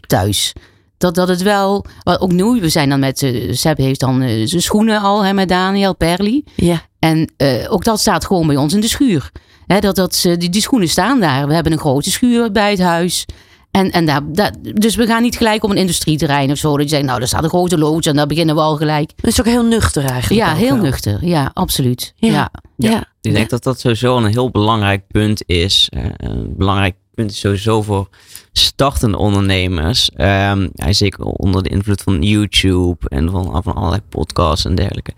[0.07, 0.53] Thuis.
[0.97, 1.85] Dat, dat het wel.
[2.03, 3.31] Ook nu, we zijn dan met.
[3.51, 6.43] Seb heeft dan zijn schoenen al, hè, met Daniel Perli.
[6.55, 6.81] Ja.
[7.03, 9.31] En eh, ook dat staat gewoon bij ons in de schuur.
[9.67, 11.47] Hè, dat, dat, die, die schoenen staan daar.
[11.47, 13.25] We hebben een grote schuur bij het huis.
[13.71, 16.77] En, en daar, daar, dus we gaan niet gelijk op een industrieterrein of zo.
[16.77, 19.11] Dat je zegt, nou, daar staat een grote loods en daar beginnen we al gelijk.
[19.15, 20.45] Dat is ook heel nuchter eigenlijk.
[20.45, 20.83] Ja, heel wel.
[20.83, 21.25] nuchter.
[21.25, 22.13] Ja, absoluut.
[22.15, 22.29] Ja.
[22.29, 22.51] Ja.
[22.75, 23.05] Ja.
[23.21, 25.89] Ik denk dat dat sowieso een heel belangrijk punt is.
[25.89, 28.09] Eh, een belangrijk punt is sowieso voor
[28.51, 30.09] startende ondernemers.
[30.11, 35.13] Ehm, ja, zeker onder de invloed van YouTube en van, van allerlei podcasts en dergelijke.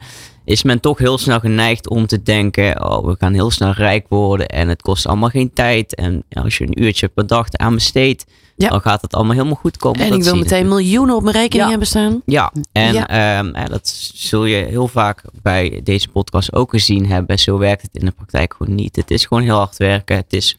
[0.46, 4.06] Is men toch heel snel geneigd om te denken: oh, we gaan heel snel rijk
[4.10, 5.96] worden en het kost allemaal geen tijd.
[5.96, 8.26] En als je een uurtje per dag aan besteedt,
[8.58, 8.70] Ja.
[8.70, 10.00] dan gaat het allemaal helemaal goed komen.
[10.02, 10.82] En Dat ik wil meteen natuurlijk.
[10.82, 11.70] miljoenen op mijn rekening Ja.
[11.70, 12.22] hebben staan.
[12.26, 13.08] Ja, en Ja.
[13.08, 17.40] ehm, ja, dat zul je heel vaak bij deze podcast ook gezien hebben.
[17.40, 18.96] Zo werkt het in de praktijk gewoon niet.
[18.96, 20.16] Het is gewoon heel hard werken.
[20.16, 20.58] Het is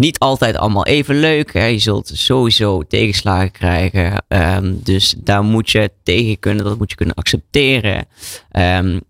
[0.00, 1.52] niet altijd allemaal even leuk.
[1.52, 1.64] Hè.
[1.64, 4.24] Je zult sowieso tegenslagen krijgen.
[4.28, 6.64] Ehm, dus daar moet je tegen kunnen.
[6.64, 8.06] Dat moet je kunnen accepteren.
[8.50, 9.00] Ehm,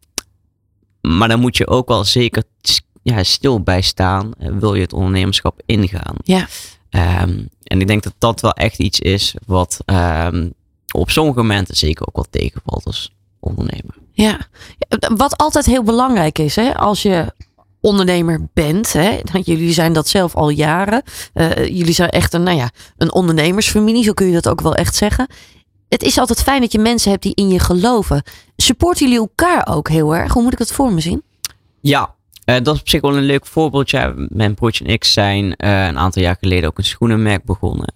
[1.00, 2.42] maar dan moet je ook wel zeker
[3.02, 4.30] ja, stil bij staan.
[4.38, 6.14] Wil je het ondernemerschap ingaan?
[6.22, 6.48] Ja.
[6.90, 9.84] Ehm, en ik denk dat dat wel echt iets is wat
[10.92, 13.94] op sommige momenten zeker ook wel tegenvalt als ondernemer.
[14.12, 14.38] Ja,
[15.16, 17.32] Wat altijd heel belangrijk is, hè, als je
[17.80, 21.02] ondernemer bent, hè, jullie zijn dat zelf al jaren.
[21.32, 24.74] Eh, jullie zijn echt een, nou ja, een ondernemersfamilie, zo kun je dat ook wel
[24.74, 25.26] echt zeggen.
[25.88, 28.22] Het is altijd fijn dat je mensen hebt die in je geloven.
[28.56, 30.32] Supporten jullie elkaar ook heel erg?
[30.32, 31.22] Hoe moet ik het voor me zien?
[31.80, 32.14] Ja,
[32.44, 33.90] eh, dat is op zich wel een leuk voorbeeld.
[33.90, 37.92] Ja, mijn broertje en ik zijn eh, een aantal jaar geleden ook een schoenenmerk begonnen.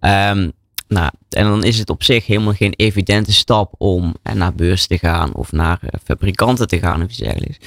[0.00, 0.50] Ehm,
[0.88, 4.86] nou, en dan is het op zich helemaal geen evidente stap om eh, naar beurs
[4.86, 7.58] te gaan of naar eh, fabrikanten te gaan of iets dergelijks.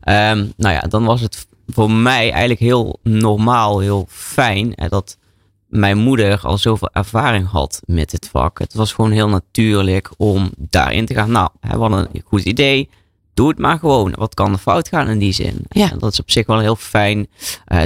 [0.00, 5.18] Ehm, nou ja, dan was het voor mij eigenlijk heel normaal, heel fijn eh, dat
[5.66, 8.58] mijn moeder al zoveel ervaring had met het vak.
[8.58, 11.30] Het was gewoon heel natuurlijk om daarin te gaan.
[11.30, 12.88] Nou, we hadden een goed idee.
[13.34, 14.14] Doe het maar gewoon.
[14.16, 15.64] Wat kan er fout gaan in die zin?
[15.68, 15.90] Ja.
[15.90, 17.28] En dat is op zich wel heel fijn.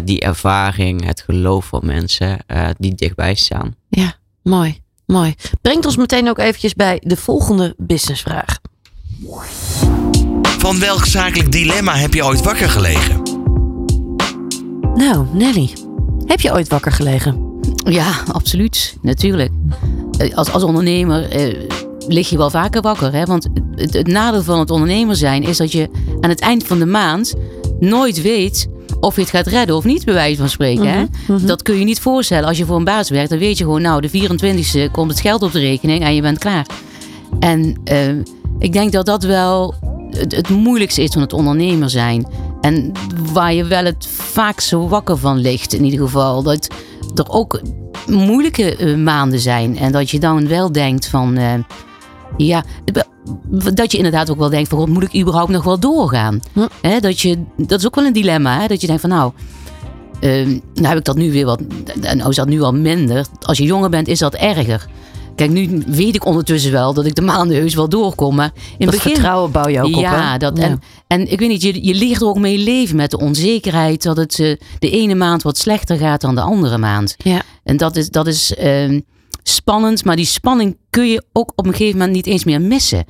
[0.05, 2.38] die ervaring, het geloof van mensen
[2.78, 3.74] die dichtbij staan.
[3.88, 4.81] Ja, mooi.
[5.07, 5.35] Mooi.
[5.61, 8.59] Brengt ons meteen ook eventjes bij de volgende businessvraag.
[10.42, 13.22] Van welk zakelijk dilemma heb je ooit wakker gelegen?
[14.94, 15.70] Nou, Nelly,
[16.26, 17.50] heb je ooit wakker gelegen?
[17.85, 18.96] Ja, absoluut.
[19.02, 19.50] Natuurlijk.
[20.18, 21.68] Eh, Als, als ondernemer eh,
[22.09, 23.12] lig je wel vaker wakker.
[23.12, 23.24] Hè?
[23.24, 25.88] Want het, het nadeel van het ondernemer zijn is dat je
[26.20, 27.35] aan het eind van de maand
[27.81, 28.68] nooit weet
[29.02, 30.88] of je het gaat redden of niet, bij wijze van spreken.
[30.88, 31.04] hè?
[31.46, 32.48] Dat kun je niet voorstellen.
[32.48, 34.10] Als je voor een baas werkt, dan weet je gewoon, nou, de
[34.88, 36.66] 24e komt het geld op de rekening en je bent klaar.
[37.40, 38.08] En eh,
[38.58, 39.74] ik denk dat dat wel
[40.10, 42.26] het, het moeilijkste is van het ondernemer zijn.
[42.60, 42.92] En
[43.32, 46.42] waar je wel het vaakst wakker van ligt, in ieder geval.
[46.42, 46.68] Dat
[47.14, 47.60] er ook
[48.06, 49.78] moeilijke eh, maanden zijn.
[49.78, 51.38] En dat je dan wel denkt van...
[52.36, 52.64] ja,
[53.74, 54.78] dat je inderdaad ook wel denkt van...
[54.78, 56.40] God, moet ik überhaupt nog wel doorgaan?
[56.52, 57.00] Hm.
[57.00, 58.60] Dat, je, dat is ook wel een dilemma.
[58.60, 58.66] Hè?
[58.66, 59.32] Dat je denkt van nou...
[60.20, 61.60] eh, nou heb ik dat nu weer wat...
[62.00, 63.26] Nou is dat nu al minder.
[63.40, 64.86] Als je jonger bent is dat erger.
[65.34, 68.34] Kijk, nu weet ik ondertussen wel dat ik de maanden heus wel doorkom.
[68.34, 69.12] Maar in Dat het begin...
[69.12, 70.38] vertrouwen bouw je ook op, ja, hè?
[70.38, 70.62] dat, Ja.
[70.62, 74.02] En, en ik weet niet, je, je leert er ook mee leven met de onzekerheid.
[74.02, 77.14] Dat het eh, de ene maand wat slechter gaat dan de andere maand.
[77.18, 77.42] Ja.
[77.64, 79.00] En dat is, dat is ehm,
[79.42, 83.05] spannend, maar die spanning kun je ook op een gegeven moment niet eens meer missen.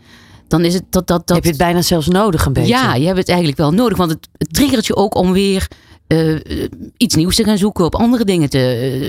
[0.48, 1.06] Dan is het dat.
[1.06, 2.68] dat, dat Heb je het bijna zelfs nodig een beetje?
[2.74, 5.68] ja, je hebt het eigenlijk wel nodig, want het, het triggert je ook om weer
[6.06, 8.58] eh, eh, iets nieuws te gaan zoeken, op andere dingen te,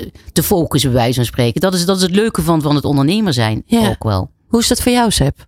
[0.04, 1.62] eh, te focussen, bij wijze van spreken.
[1.62, 3.88] Dat is, dat is het leuke van, van het ondernemer zijn Ja.
[3.90, 4.30] ook wel.
[4.48, 5.46] Hoe is dat voor jou, Seb?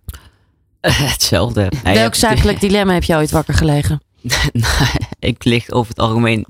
[0.80, 1.72] Hetzelfde.
[1.82, 4.00] Hij Welk zakelijk dilemma heb je ooit wakker gelegen?
[5.18, 6.46] ik lig over het algemeen,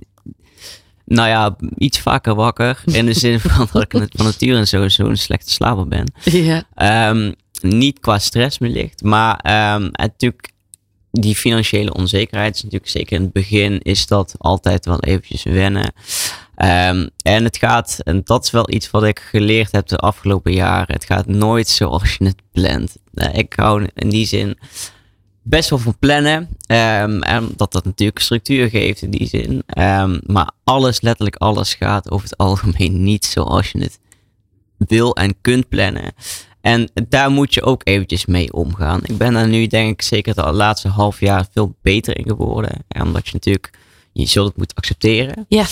[1.07, 2.83] nou ja, iets vaker wakker.
[2.85, 6.13] In de zin van dat ik van nature sowieso een slechte slaper ben.
[6.25, 6.65] Ja.
[6.75, 10.55] Ehm, niet qua stress wellicht, maar ehm, natuurlijk
[11.11, 15.93] die financiële onzekerheid is natuurlijk zeker in het begin is dat altijd wel eventjes wennen.
[16.55, 20.53] Ehm, en het gaat, en dat is wel iets wat ik geleerd heb de afgelopen
[20.53, 20.95] jaren.
[20.95, 22.97] Het gaat nooit zoals je het plant.
[23.13, 24.59] Nou, ik hou in die zin
[25.49, 26.37] best wel van plannen.
[26.67, 29.63] Um, en dat dat natuurlijk structuur geeft in die zin.
[29.79, 33.99] Um, maar alles, letterlijk alles, gaat over het algemeen niet zoals je het
[34.77, 36.13] wil en kunt plannen.
[36.61, 39.01] En daar moet je ook eventjes mee omgaan.
[39.03, 42.85] Ik ben daar nu denk ik zeker het laatste half jaar veel beter in geworden.
[42.89, 43.79] Omdat je natuurlijk,
[44.13, 45.47] je zult het moeten accepteren.
[45.49, 45.67] Ja.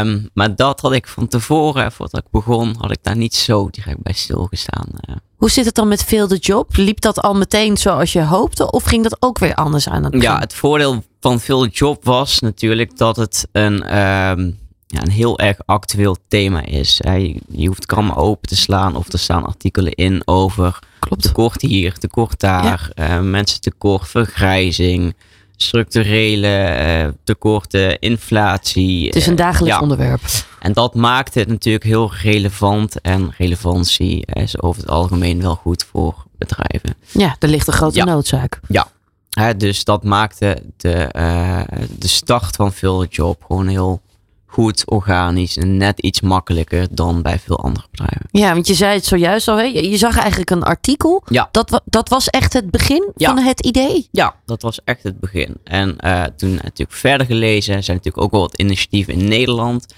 [0.00, 3.68] Um, maar dat had ik van tevoren, voordat ik begon, had ik daar niet zo
[3.70, 4.88] direct bij stilgestaan.
[5.36, 6.76] Hoe zit het dan met veel de job?
[6.76, 8.70] Liep dat al meteen zoals je hoopte?
[8.70, 10.28] Of ging dat ook weer anders aan het begin?
[10.28, 15.10] Ja, het voordeel van veel de job was natuurlijk dat het een, um, ja, een
[15.10, 16.96] heel erg actueel thema is.
[17.02, 21.22] Je, je hoeft kan open te slaan of er staan artikelen in over Klopt.
[21.22, 23.18] tekort hier, tekort daar, ja.
[23.18, 25.14] uh, mensen tekort, vergrijzing
[25.56, 29.06] structurele uh, tekorten, inflatie.
[29.06, 29.82] Het is een dagelijks ja.
[29.82, 30.20] onderwerp.
[30.60, 33.00] En dat maakt het natuurlijk heel relevant.
[33.00, 36.94] En relevantie is over het algemeen wel goed voor bedrijven.
[37.10, 38.04] Ja, er ligt een grote ja.
[38.04, 38.60] noodzaak.
[38.68, 41.60] Ja, dus dat maakte de, uh,
[41.98, 44.00] de start van veel job gewoon heel
[44.56, 48.28] goed, organisch en net iets makkelijker dan bij veel andere bedrijven.
[48.30, 49.56] Ja, want je zei het zojuist al.
[49.56, 49.62] Hè?
[49.62, 51.22] Je zag eigenlijk een artikel.
[51.28, 51.48] Ja.
[51.50, 53.34] Dat, dat was echt het begin Ja.
[53.34, 54.08] van het idee.
[54.10, 55.56] Ja, dat was echt het begin.
[55.64, 59.94] En uh, toen natuurlijk verder gelezen, zijn natuurlijk ook wel wat initiatieven in Nederland.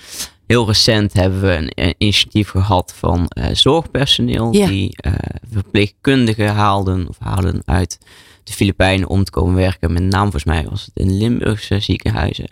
[0.47, 4.53] Heel recent hebben we een, een initiatief gehad van uh, zorgpersoneel.
[4.53, 4.67] Ja.
[4.67, 5.13] Die uh,
[5.53, 7.99] verpleegkundigen haalden of haalden uit
[8.45, 9.93] de Filipijnen om te komen werken.
[9.93, 12.51] Met name volgens mij was het in Limburgse ziekenhuizen.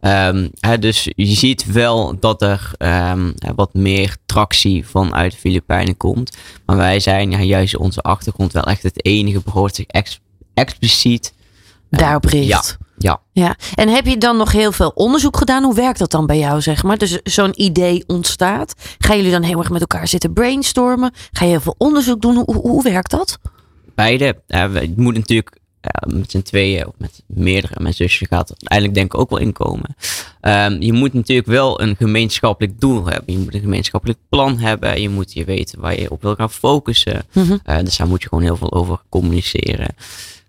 [0.00, 5.96] Um, hè, dus je ziet wel dat er um, wat meer tractie vanuit de Filipijnen
[5.96, 6.36] komt.
[6.66, 10.20] Maar wij zijn ja, juist onze achtergrond wel echt het enige dat zich ex
[10.54, 11.32] expliciet
[11.90, 12.46] daarop richt.
[12.46, 12.62] Ja,
[12.98, 13.20] ja.
[13.32, 13.56] ja.
[13.74, 15.62] En heb je dan nog heel veel onderzoek gedaan?
[15.62, 16.98] Hoe werkt dat dan bij jou, zeg maar?
[16.98, 18.74] Dus zo'n idee ontstaat.
[18.98, 21.12] Gaan jullie dan heel erg met elkaar zitten brainstormen?
[21.32, 22.34] Ga je heel veel onderzoek doen?
[22.34, 23.38] Hoe, hoe werkt dat?
[23.94, 24.42] Beide.
[24.48, 27.74] Uh, we moeten natuurlijk uh, met z'n tweeën of met meerdere.
[27.82, 29.96] Mijn zusje gaat uiteindelijk denk ik ook wel inkomen.
[30.40, 33.34] Um, je moet natuurlijk wel een gemeenschappelijk doel hebben.
[33.34, 35.00] Je moet een gemeenschappelijk plan hebben.
[35.00, 37.24] Je moet je weten waar je op wil gaan focussen.
[37.32, 37.44] Mhm.
[37.44, 37.74] Mm -hmm.
[37.74, 39.94] uh, dus daar moet je gewoon heel veel over communiceren.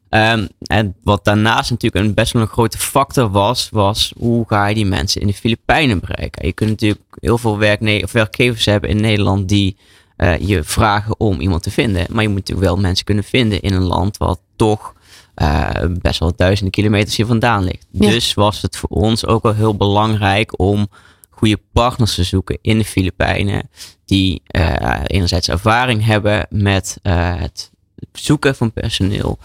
[0.10, 4.68] Um, en wat daarnaast natuurlijk een best wel een grote factor was, was hoe ga
[4.68, 6.46] je die mensen in de Filipijnen bereiken?
[6.46, 9.78] Je kunt natuurlijk heel veel werkne- of werkgevers hebben in Nederland die
[10.18, 12.06] uh, je vragen om iemand te vinden.
[12.10, 14.94] Maar je moet natuurlijk wel mensen kunnen vinden in een land wat toch
[15.42, 15.70] uh,
[16.02, 17.86] best wel duizenden kilometers hier vandaan ligt.
[17.92, 18.10] Ja.
[18.10, 20.90] Dus was het voor ons ook wel heel belangrijk om
[21.30, 23.70] goede partners te zoeken in de Filipijnen.
[24.06, 27.72] Die uh, enerzijds ervaring hebben met uh, het
[28.12, 29.38] zoeken van personeel.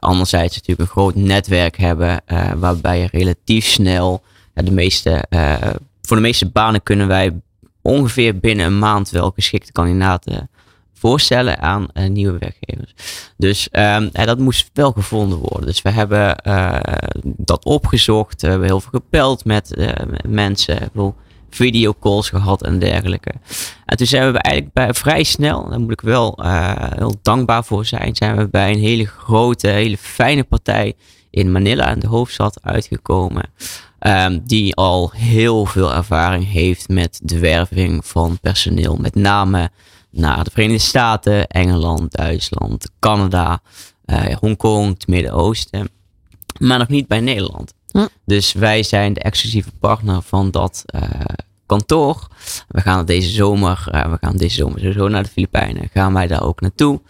[0.00, 2.22] Anderzijds natuurlijk een groot netwerk hebben
[2.56, 4.22] waarbij je relatief snel
[4.54, 5.24] de meeste,
[6.02, 7.40] voor de meeste banen kunnen wij
[7.82, 10.50] ongeveer binnen een maand wel geschikte kandidaten
[10.98, 12.94] voorstellen aan nieuwe werkgevers.
[13.36, 15.66] Dus um, dat moest wel gevonden worden.
[15.66, 16.36] Dus we hebben
[17.22, 18.42] dat opgezocht.
[18.42, 20.90] We hebben heel veel gepeld met, met mensen.
[20.94, 21.14] Veel
[21.50, 23.32] videocalls gehad en dergelijke.
[23.86, 26.38] En toen zijn we eigenlijk bij, vrij snel, daar moet ik wel
[26.96, 30.94] heel dankbaar voor zijn, zijn we bij een hele grote, hele fijne partij
[31.30, 33.50] in Manila, in de hoofdstad, uitgekomen.
[34.00, 38.96] Um, die al heel veel ervaring heeft met de werving van personeel.
[38.96, 39.70] Met name
[40.18, 43.60] naar de Verenigde Staten, Engeland, Duitsland, Canada,
[44.06, 45.88] uh, Hongkong, het Midden-Oosten.
[46.58, 47.74] Maar nog niet bij Nederland.
[47.90, 48.06] Hm.
[48.24, 51.02] Dus wij zijn de exclusieve partner van dat uh,
[51.66, 52.26] kantoor.
[52.68, 55.90] We gaan deze zomer, uh, we gaan deze zomer sowieso naar de Filipijnen.
[55.92, 57.00] Gaan wij daar ook naartoe.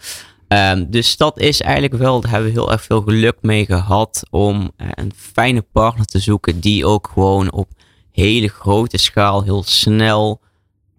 [0.47, 4.23] Um, dus dat is eigenlijk wel, daar hebben we heel erg veel geluk mee gehad
[4.29, 7.69] om een fijne partner te zoeken die ook gewoon op
[8.11, 10.41] hele grote schaal, heel snel,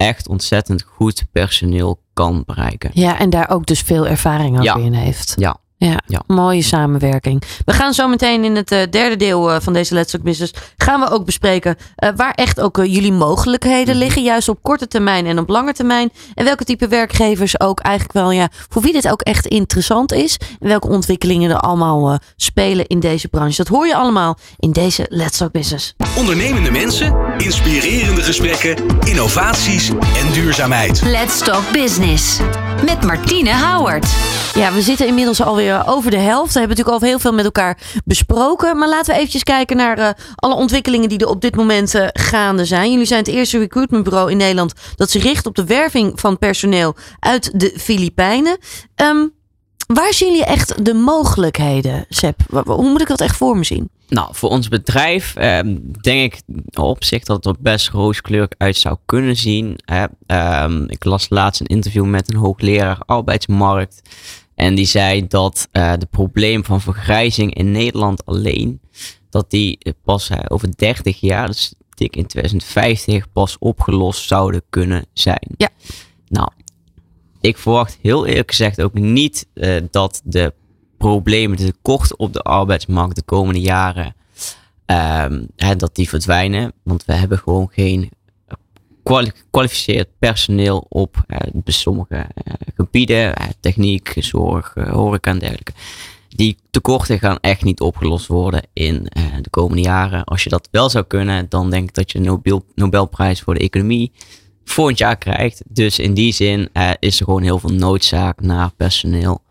[0.01, 2.91] echt ontzettend goed personeel kan bereiken.
[2.93, 4.77] Ja, en daar ook dus veel ervaring ja.
[4.77, 5.35] in heeft.
[5.39, 5.57] Ja.
[5.83, 6.23] Ja, Ja.
[6.27, 7.43] mooie samenwerking.
[7.65, 10.53] We gaan zo meteen in het uh, derde deel uh, van deze Let's Talk Business
[10.77, 14.05] gaan we ook bespreken uh, waar echt ook jullie mogelijkheden Mhm.
[14.05, 16.11] liggen, juist op korte termijn en op lange termijn.
[16.35, 20.37] En welke type werkgevers ook eigenlijk wel, ja, voor wie dit ook echt interessant is.
[20.61, 23.57] En welke ontwikkelingen er allemaal spelen in deze branche.
[23.57, 25.95] Dat hoor je allemaal in deze Let's Talk Business.
[26.17, 31.03] Ondernemende mensen, inspirerende gesprekken, innovaties en duurzaamheid.
[31.05, 32.39] Let's Talk Business
[32.85, 34.07] met Martine Howard.
[34.55, 36.53] Ja, we zitten inmiddels alweer over de helft.
[36.53, 38.79] We hebben natuurlijk al heel veel met elkaar besproken.
[38.79, 42.07] Maar laten we eventjes kijken naar uh, alle ontwikkelingen die er op dit moment uh,
[42.13, 42.91] gaande zijn.
[42.91, 46.97] Jullie zijn het eerste recruitmentbureau in Nederland dat zich richt op de werving van personeel
[47.19, 48.59] uit de Filipijnen.
[48.97, 49.39] Um,
[49.95, 52.41] Waar zien jullie echt de mogelijkheden, Seb?
[52.65, 53.91] Hoe moet ik dat echt voor me zien?
[54.09, 56.43] Nou, voor ons bedrijf ehm, denk ik
[56.79, 59.79] op zich dat het er best rooskleurig uit zou kunnen zien.
[60.27, 64.03] Ehm, ik las laatst een interview met een hoogleraar arbeidsmarkt.
[64.61, 68.81] En die zei dat eh de probleem van vergrijzing in Nederland alleen,
[69.31, 74.63] dat die eh, pas eh, over 30 jaar, dus dik in 2050, pas opgelost zouden
[74.71, 75.49] kunnen zijn.
[75.57, 75.69] Ja.
[76.29, 76.49] Nou,
[77.41, 79.47] ik verwacht heel eerlijk gezegd ook niet
[79.91, 80.55] dat de
[80.99, 84.15] problemen, de tekorten op de arbeidsmarkt de komende jaren,
[84.87, 86.73] ehm, hè, dat die verdwijnen.
[86.83, 88.11] Want we hebben gewoon geen
[89.19, 95.73] gekwalificeerd personeel op eh, sommige eh, gebieden, eh, techniek, zorg, horeca en dergelijke.
[96.29, 99.07] Die tekorten gaan echt niet opgelost worden in
[99.41, 100.25] de komende jaren.
[100.25, 103.55] Als je dat wel zou kunnen, dan denk ik dat je een Nobel, Nobelprijs voor
[103.55, 104.13] de economie
[104.65, 105.63] volgend jaar krijgt.
[105.69, 106.69] Dus in die zin
[106.99, 109.43] is er gewoon heel veel noodzaak naar personeel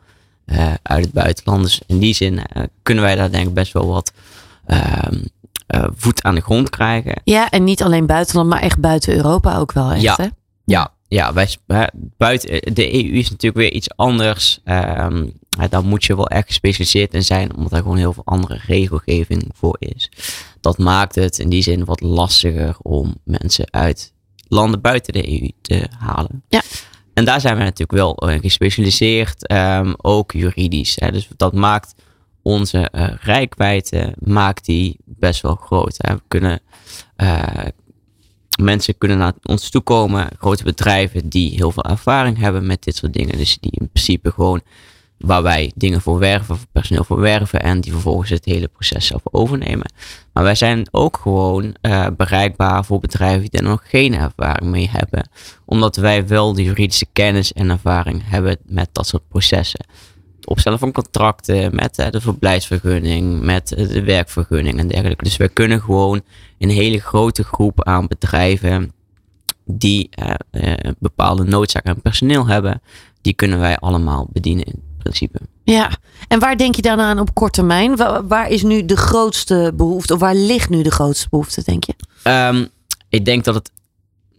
[0.81, 1.63] uit het buitenland.
[1.63, 2.41] Dus in die zin
[2.83, 4.13] kunnen wij daar denk ik best wel wat
[4.65, 5.21] ehm,
[5.69, 7.21] eh, voet aan de grond krijgen.
[7.23, 10.15] Ja, en niet alleen buitenland, maar echt buiten Europa ook wel echt, Ja.
[10.17, 10.27] hè?
[10.65, 11.49] Ja, ja wij,
[12.17, 14.59] buiten de EU is natuurlijk weer iets anders.
[14.63, 15.27] Ehm,
[15.69, 19.49] daar moet je wel echt gespecialiseerd in zijn, omdat er gewoon heel veel andere regelgeving
[19.53, 20.11] voor is.
[20.61, 24.13] Dat maakt het in die zin wat lastiger om mensen uit
[24.47, 26.43] landen buiten de EU te halen.
[26.47, 26.61] Ja.
[27.13, 30.95] En daar zijn we natuurlijk wel eh, gespecialiseerd, ehm, ook juridisch.
[30.99, 31.11] Hè.
[31.11, 31.93] Dus dat maakt
[32.41, 35.95] onze eh rijkwijde maakt die best wel groot.
[35.97, 36.15] Hè.
[36.15, 36.59] We kunnen
[37.15, 37.65] eh,
[38.61, 42.95] mensen kunnen naar ons toe komen, grote bedrijven die heel veel ervaring hebben met dit
[42.95, 43.37] soort dingen.
[43.37, 44.61] Dus die in principe gewoon
[45.19, 49.21] waar wij dingen voor werven, personeel voor werven en die vervolgens het hele proces zelf
[49.23, 49.91] overnemen.
[50.33, 54.89] Maar wij zijn ook gewoon eh, bereikbaar voor bedrijven die er nog geen ervaring mee
[54.91, 55.29] hebben,
[55.65, 59.85] omdat wij wel de juridische kennis en ervaring hebben met dat soort processen.
[60.45, 65.23] Opstellen van contracten, met eh, de verblijfsvergunning, met eh, de werkvergunning en dergelijke.
[65.23, 66.21] Dus wij kunnen gewoon
[66.57, 68.93] een hele grote groep aan bedrijven
[69.71, 72.81] die eh, eh, een bepaalde noodzaak aan personeel hebben,
[73.21, 75.39] die kunnen wij allemaal bedienen in principe.
[75.63, 75.97] Ja,
[76.27, 77.95] en waar denk je dan aan op korte termijn?
[77.95, 80.13] Waar, waar is nu de grootste behoefte?
[80.13, 81.93] Of waar ligt nu de grootste behoefte, denk je?
[82.23, 82.65] Ehm,
[83.09, 83.71] ik denk dat het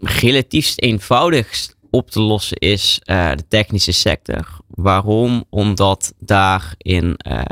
[0.01, 4.59] relatief eenvoudigst op te lossen is eh, de technische sector.
[4.69, 5.45] Waarom?
[5.51, 7.43] Omdat daar in eh,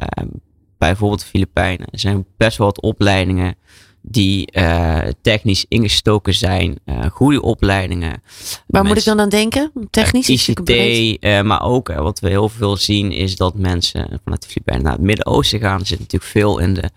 [0.79, 3.57] bijvoorbeeld de Filipijnen zijn best wel wat opleidingen
[4.03, 6.79] die eh, technisch ingestoken zijn.
[7.13, 8.23] Goede opleidingen.
[8.67, 9.73] Waar moet ik dan aan denken?
[9.91, 10.29] Technisch?
[10.29, 14.93] ICT, maar ook wat we heel veel zien is dat mensen vanuit de Filipijnen naar
[14.93, 15.81] het Midden-Oosten gaan.
[15.81, 16.91] Er zit natuurlijk veel in de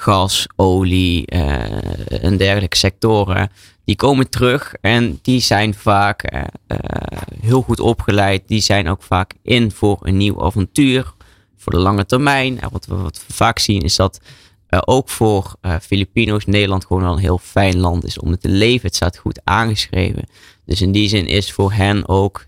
[0.00, 3.50] gas, olie eh, en dergelijke sectoren.
[3.84, 6.78] Die komen terug en die zijn vaak eh, eh,
[7.40, 8.42] heel goed opgeleid.
[8.46, 11.12] Die zijn ook vaak in voor een nieuw avontuur,
[11.56, 12.60] voor de lange termijn.
[12.60, 14.20] En wat we, wat vaak zien is dat
[14.86, 18.86] ook voor Filipino's Nederland gewoon wel een heel fijn land is om het te leven.
[18.86, 20.24] Het staat goed aangeschreven.
[20.64, 22.46] Dus in die zin is voor hen ook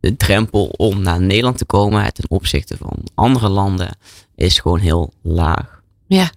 [0.00, 3.96] de drempel om naar Nederland te komen ten opzichte van andere landen
[4.34, 5.82] is gewoon heel laag.
[6.06, 6.30] Ja.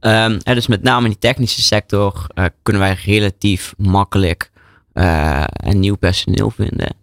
[0.00, 4.50] Ehm, dus met name in die technische sector eh, kunnen wij relatief makkelijk
[4.92, 6.94] eh, een nieuw personeel vinden.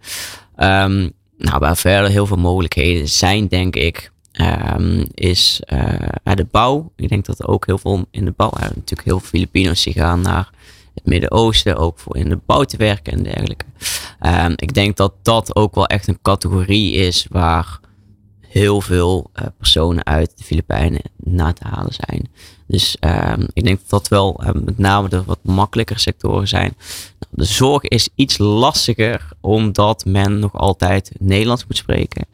[0.56, 6.92] Ehm, nou, waar verder heel veel mogelijkheden zijn, denk ik, ehm, is eh, de bouw.
[6.96, 9.84] Ik denk dat er ook heel veel in de bouw, er natuurlijk heel veel Filipino's
[9.84, 10.50] die gaan naar
[10.94, 13.66] het Midden-Oosten, ook voor in de bouw te werken en dergelijke.
[14.56, 17.80] Ik denk dat dat ook wel echt een categorie is waar
[18.60, 22.30] heel veel eh, personen uit de Filipijnen na te halen zijn.
[22.68, 26.74] Dus ehm, ik denk dat dat wel eh, met name de wat makkelijker sectoren zijn.
[27.20, 32.26] Nou, de zorg is iets lastiger omdat men nog altijd Nederlands moet spreken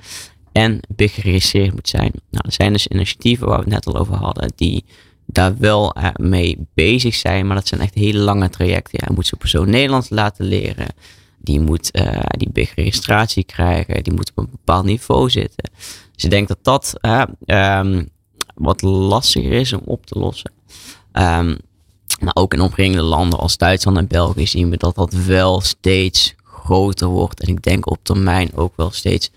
[0.52, 2.12] en BIG geregistreerd moet zijn.
[2.30, 4.86] Nou, er zijn dus initiatieven waar we het net al over hadden die
[5.26, 9.00] daar wel eh, mee bezig zijn, maar dat zijn echt hele lange trajecten.
[9.08, 10.88] Je moet zo'n persoon Nederlands laten leren.
[11.44, 11.92] Die moet
[12.38, 14.04] die big registratie krijgen.
[14.04, 15.70] Die moet op een bepaald niveau zitten.
[16.22, 18.06] Dus ik denk dat dat eh, ehm,
[18.56, 20.52] wat lastiger is om op te lossen.
[21.12, 21.56] Ehm,
[22.20, 26.36] maar ook in omringende landen als Duitsland en België zien we dat dat wel steeds
[26.44, 27.42] groter wordt.
[27.42, 29.32] En ik denk op termijn ook wel steeds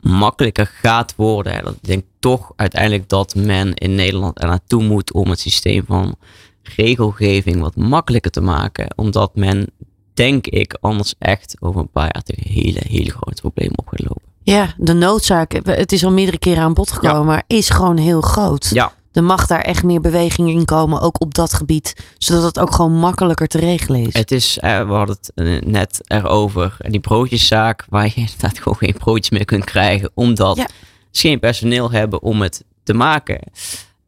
[0.00, 1.66] makkelijker gaat worden.
[1.66, 6.16] Ik denk toch uiteindelijk dat men in Nederland er naartoe moet om het systeem van
[6.62, 8.94] regelgeving wat makkelijker te maken.
[8.96, 9.66] Omdat men,
[10.14, 14.00] denk ik, anders echt over een paar jaar tegen hele, hele grote problemen op gaat
[14.00, 14.31] lopen.
[14.44, 17.22] Ja, de noodzaak, het is al meerdere keren aan bod gekomen, Ja.
[17.24, 18.70] maar is gewoon heel groot.
[18.72, 21.96] Ja, Er mag daar echt meer beweging in komen, ook op dat gebied.
[22.18, 24.14] Zodat het ook gewoon makkelijker te regelen is.
[24.14, 28.78] het is, eh, we hadden het eh, net erover, die broodjeszaak waar je inderdaad gewoon
[28.78, 30.10] geen broodjes meer kunt krijgen.
[30.14, 30.66] Omdat Ja.
[31.12, 33.40] geen personeel hebben om het te maken.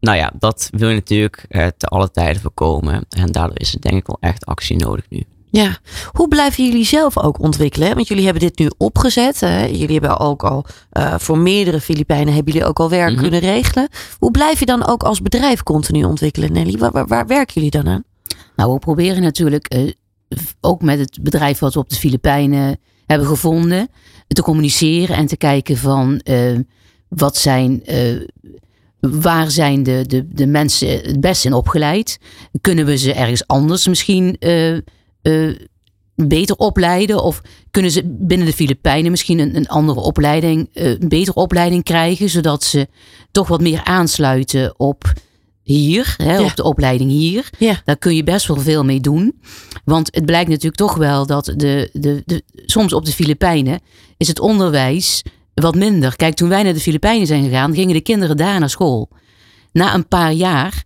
[0.00, 1.46] Nou ja, dat wil je natuurlijk
[1.76, 3.06] te alle tijden voorkomen.
[3.08, 5.24] En daardoor is er denk ik wel echt actie nodig nu.
[5.56, 5.78] Ja,
[6.12, 7.94] hoe blijven jullie zelf ook ontwikkelen?
[7.94, 9.40] Want jullie hebben dit nu opgezet.
[9.40, 9.64] Hè?
[9.64, 13.22] Jullie hebben ook al uh, voor meerdere Filipijnen hebben jullie ook al werk mm -hmm.
[13.22, 13.88] kunnen regelen.
[14.18, 16.78] Hoe blijf je dan ook als bedrijf continu ontwikkelen, Nelly?
[16.78, 18.04] Waar, waar, waar werken jullie dan aan?
[18.56, 19.90] Nou, we proberen natuurlijk uh,
[20.60, 23.88] ook met het bedrijf wat we op de Filipijnen hebben gevonden,
[24.26, 26.58] te communiceren en te kijken van uh,
[27.08, 27.82] wat zijn
[29.00, 32.18] waar zijn de, de, de mensen het best in opgeleid?
[32.60, 34.78] Kunnen we ze ergens anders misschien uh,
[35.26, 35.58] uh,
[36.14, 37.22] beter opleiden?
[37.22, 41.82] Of kunnen ze binnen de Filipijnen misschien een, een andere opleiding, uh, een betere opleiding
[41.82, 42.88] krijgen, zodat ze
[43.30, 45.12] toch wat meer aansluiten op
[45.62, 46.44] hier, hè, ja.
[46.44, 47.50] op de opleiding hier.
[47.58, 47.80] Ja.
[47.84, 49.40] Daar kun je best wel veel mee doen.
[49.84, 53.80] Want het blijkt natuurlijk toch wel dat de, de, de, soms op de Filipijnen
[54.16, 55.22] is het onderwijs
[55.54, 56.16] wat minder.
[56.16, 59.08] Kijk, toen wij naar de Filipijnen zijn gegaan, gingen de kinderen daar naar school.
[59.72, 60.82] Na een paar jaar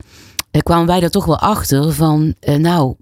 [0.50, 2.94] eh, kwamen wij er toch wel achter van, eh, nou,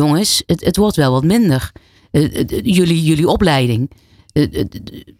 [0.00, 1.72] jongens, het, het wordt wel wat minder.
[2.12, 3.90] Uh, jullie, jullie opleiding.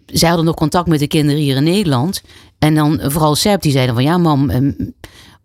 [0.07, 2.23] zij hadden nog contact met de kinderen hier in Nederland.
[2.59, 4.51] En dan vooral Seb, die zeiden van, ja mam,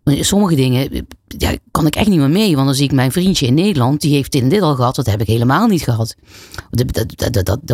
[0.04, 1.06] sommige dingen
[1.38, 2.54] ja, kan ik echt niet meer mee.
[2.54, 4.94] Want dan zie ik mijn vriendje in Nederland, die heeft dit en dit al gehad.
[4.94, 6.14] Dat heb ik helemaal niet gehad.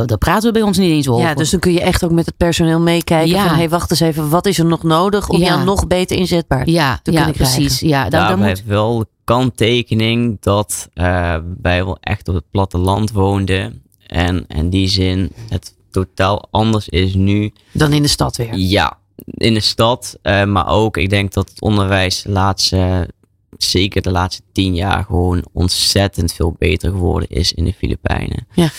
[0.07, 1.25] Daar praten we bij ons niet eens over.
[1.25, 3.29] Ja, dus dan kun je echt ook met het personeel meekijken.
[3.29, 3.49] Ja.
[3.49, 5.47] Van, hey, wacht eens even, wat is er nog nodig om ja.
[5.47, 7.81] jou nog beter inzetbaar ja, te ja, kunnen precies.
[7.81, 8.63] Ja, dan, Daarbij dan moet...
[8.67, 13.83] wel kanttekening dat uh, wij wel echt op het platteland woonden.
[14.07, 17.53] En in die zin het totaal anders is nu.
[17.73, 18.57] Dan in de stad weer.
[18.57, 23.09] Ja, in de stad, uh, maar ook ik denk dat het onderwijs de laatste,
[23.57, 28.47] zeker de laatste tien jaar gewoon ontzettend veel beter geworden is in de Filipijnen.
[28.55, 28.71] Ja.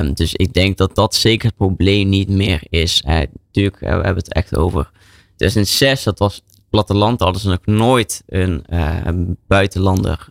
[0.00, 3.02] Um, dus ik denk dat dat zeker het probleem niet meer is.
[3.06, 4.90] Uh, natuurlijk, uh, we hebben het echt over
[5.36, 6.42] 2006, dat was
[6.74, 10.28] platteland, hadden ze nog nooit een buitenlander,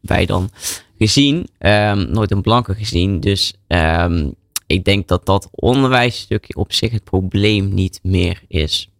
[0.00, 0.50] wij dan,
[0.98, 1.48] gezien.
[1.58, 3.20] Um, nooit een blanke gezien.
[3.20, 4.34] Dus um,
[4.66, 8.90] ik denk dat dat onderwijsstukje op zich het probleem niet meer is.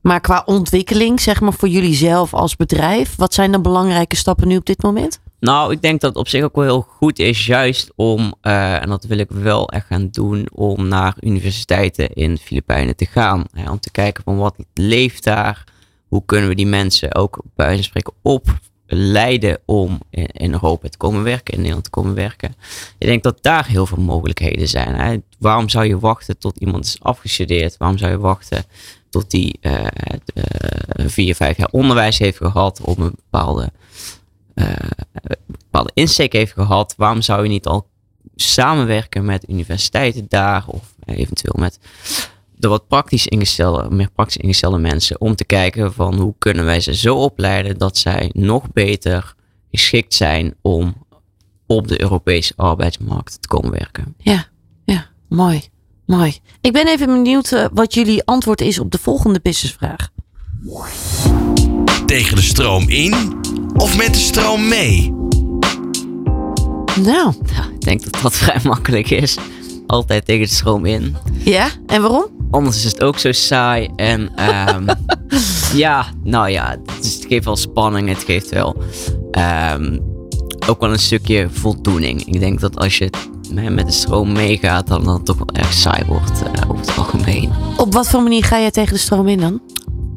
[0.00, 4.48] Maar qua ontwikkeling, zeg maar voor jullie zelf als bedrijf, wat zijn de belangrijke stappen
[4.48, 5.20] nu op dit moment?
[5.40, 8.82] Nou, ik denk dat het op zich ook wel heel goed is, juist om, uh,
[8.82, 13.06] en dat wil ik wel echt gaan doen, om naar universiteiten in de Filipijnen te
[13.06, 13.44] gaan.
[13.52, 15.64] Hè, om te kijken van wat leeft daar,
[16.08, 20.00] hoe kunnen we die mensen ook bij wijze van spreken op leiden om
[20.32, 22.54] in Europa te komen werken, in Nederland te komen werken.
[22.98, 24.94] Ik denk dat daar heel veel mogelijkheden zijn.
[24.94, 25.16] Hè?
[25.38, 27.76] Waarom zou je wachten tot iemand is afgestudeerd?
[27.76, 28.64] Waarom zou je wachten
[29.10, 29.72] tot die uh,
[30.34, 33.70] uh, vier, vijf jaar onderwijs heeft gehad, op een bepaalde,
[35.46, 36.94] bepaalde insteek heeft gehad?
[36.96, 37.88] Waarom zou je niet al
[38.34, 41.78] samenwerken met universiteiten daar of eventueel met
[42.56, 46.80] de wat praktisch ingestelde, meer praktisch ingestelde mensen om te kijken van hoe kunnen wij
[46.80, 49.34] ze zo opleiden dat zij nog beter
[49.70, 51.04] geschikt zijn om
[51.66, 54.14] op de Europese arbeidsmarkt te komen werken.
[54.18, 54.46] Ja,
[54.84, 55.62] ja, mooi,
[56.06, 56.38] mooi.
[56.60, 60.08] Ik ben even benieuwd uh, wat jullie antwoord is op de volgende businessvraag.
[62.06, 63.45] Tegen de stroom in
[63.76, 65.14] of met de stroom mee?
[67.00, 67.32] Nou,
[67.74, 69.36] ik denk dat dat vrij makkelijk is.
[69.86, 71.16] Altijd tegen de stroom in.
[71.38, 72.26] Ja, en waarom?
[72.50, 73.88] Anders is het ook zo saai.
[73.96, 74.20] En
[74.74, 74.86] um,
[75.82, 78.08] ja, nou ja, het, is, het, geeft wel spanning.
[78.08, 78.76] Het geeft wel
[79.72, 80.00] um,
[80.68, 82.24] ook wel een stukje voldoening.
[82.24, 83.10] Ik denk dat als je
[83.54, 87.52] met de stroom meegaat, dan het toch wel erg saai wordt uh, over het algemeen.
[87.76, 89.60] Op wat voor manier ga je tegen de stroom in dan?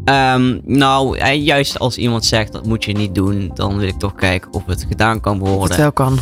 [0.09, 4.15] Um, nou, juist als iemand zegt dat moet je niet doen, dan wil ik toch
[4.15, 5.57] kijken of het gedaan kan worden.
[5.57, 6.19] Of het wel kan.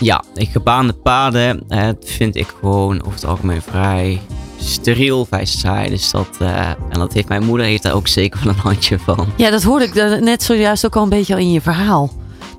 [0.00, 4.20] Ja, gebaande paden uh, vind ik gewoon over het algemeen vrij
[4.56, 5.90] steriel, vrij saai.
[5.90, 8.98] Dus dat, uh, en dat heeft mijn moeder heeft daar ook zeker wel een handje
[8.98, 9.26] van.
[9.36, 12.10] Ja, dat hoorde ik net zojuist ook al een beetje al in je verhaal.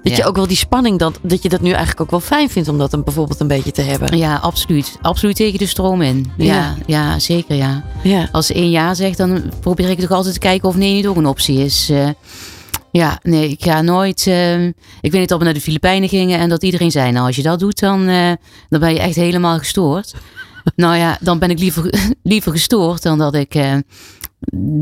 [0.04, 0.18] Dat ja.
[0.18, 2.70] je ook wel die spanning, dat, dat je dat nu eigenlijk ook wel fijn vindt
[2.70, 4.18] om dat een, bijvoorbeeld een beetje te hebben.
[4.18, 4.98] Ja, absoluut.
[5.02, 6.32] Absoluut tegen de stroom in.
[6.38, 7.84] Ja, ja, ja zeker ja.
[8.04, 8.30] ja.
[8.32, 11.08] Als ze één ja zegt, dan probeer ik toch altijd te kijken of nee niet
[11.08, 11.90] ook een optie is.
[11.90, 12.10] Uh,
[12.92, 14.26] ja, nee, ik ga nooit.
[14.26, 17.26] Uh, ik weet niet dat we naar de Filipijnen gingen en dat iedereen zei: Nou,
[17.26, 18.32] als je dat doet, dan, uh,
[18.70, 20.14] dan ben je echt helemaal gestoord.
[20.76, 21.94] nou ja, dan ben ik liever,
[22.24, 23.56] liever gestoord dan dat ik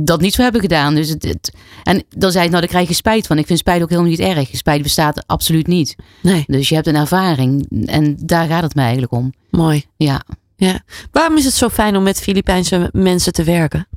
[0.04, 0.96] dat niet zou hebben gedaan.
[0.96, 1.54] Dus het, het,
[1.84, 3.38] en dan zei ik: Nou, daar krijg je spijt van.
[3.38, 4.50] Ik vind spijt ook helemaal niet erg.
[4.52, 5.96] Spijt bestaat absoluut niet.
[6.22, 6.44] Nee.
[6.48, 9.34] Dus je hebt een ervaring en daar gaat het mij eigenlijk om.
[9.52, 9.86] Mooi.
[9.98, 10.22] Ja.
[10.56, 10.82] ja.
[11.12, 13.88] Waarom is het zo fijn om met Filipijnse mensen te werken?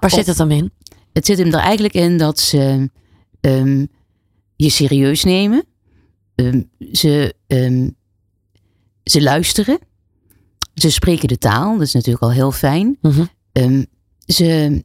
[0.00, 0.70] Waar zit het dan in?
[1.12, 2.90] Het zit hem er eigenlijk in dat ze
[3.40, 3.88] um,
[4.56, 5.64] je serieus nemen.
[6.34, 7.96] Um, ze, um,
[9.04, 9.78] ze luisteren.
[10.74, 12.98] Ze spreken de taal, dat is natuurlijk al heel fijn.
[13.00, 13.28] Mm -hmm.
[13.52, 13.84] ehm,
[14.26, 14.82] ze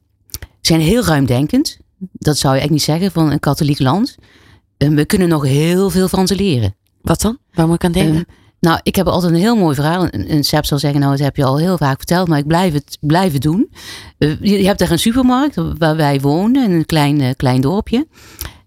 [0.65, 1.77] zijn heel ruimdenkend.
[1.97, 4.15] Dat zou je echt niet zeggen van een katholiek land.
[4.77, 6.75] Ehm, we kunnen nog heel veel van ze leren.
[7.01, 7.37] Wat dan?
[7.53, 8.15] Waar moet ik aan denken?
[8.15, 8.23] Ehm,
[8.59, 10.07] nou, ik heb altijd een heel mooi verhaal.
[10.07, 12.47] En, en Seb zal zeggen, nou, dat heb je al heel vaak verteld, maar ik
[12.47, 13.71] blijf het blijven doen.
[14.17, 18.07] Eh, je, hebt daar een supermarkt waar wij wonen, in een klein, eh, klein dorpje.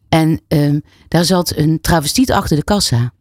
[0.09, 3.13] En ehm, daar zat een travestiet achter de kassa.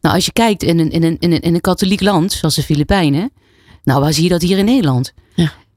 [0.00, 2.54] Nou, als je kijkt in een, in een, in een, in een katholiek land, zoals
[2.54, 3.30] de Filipijnen,
[3.84, 5.12] nou, waar zie je dat hier in Nederland?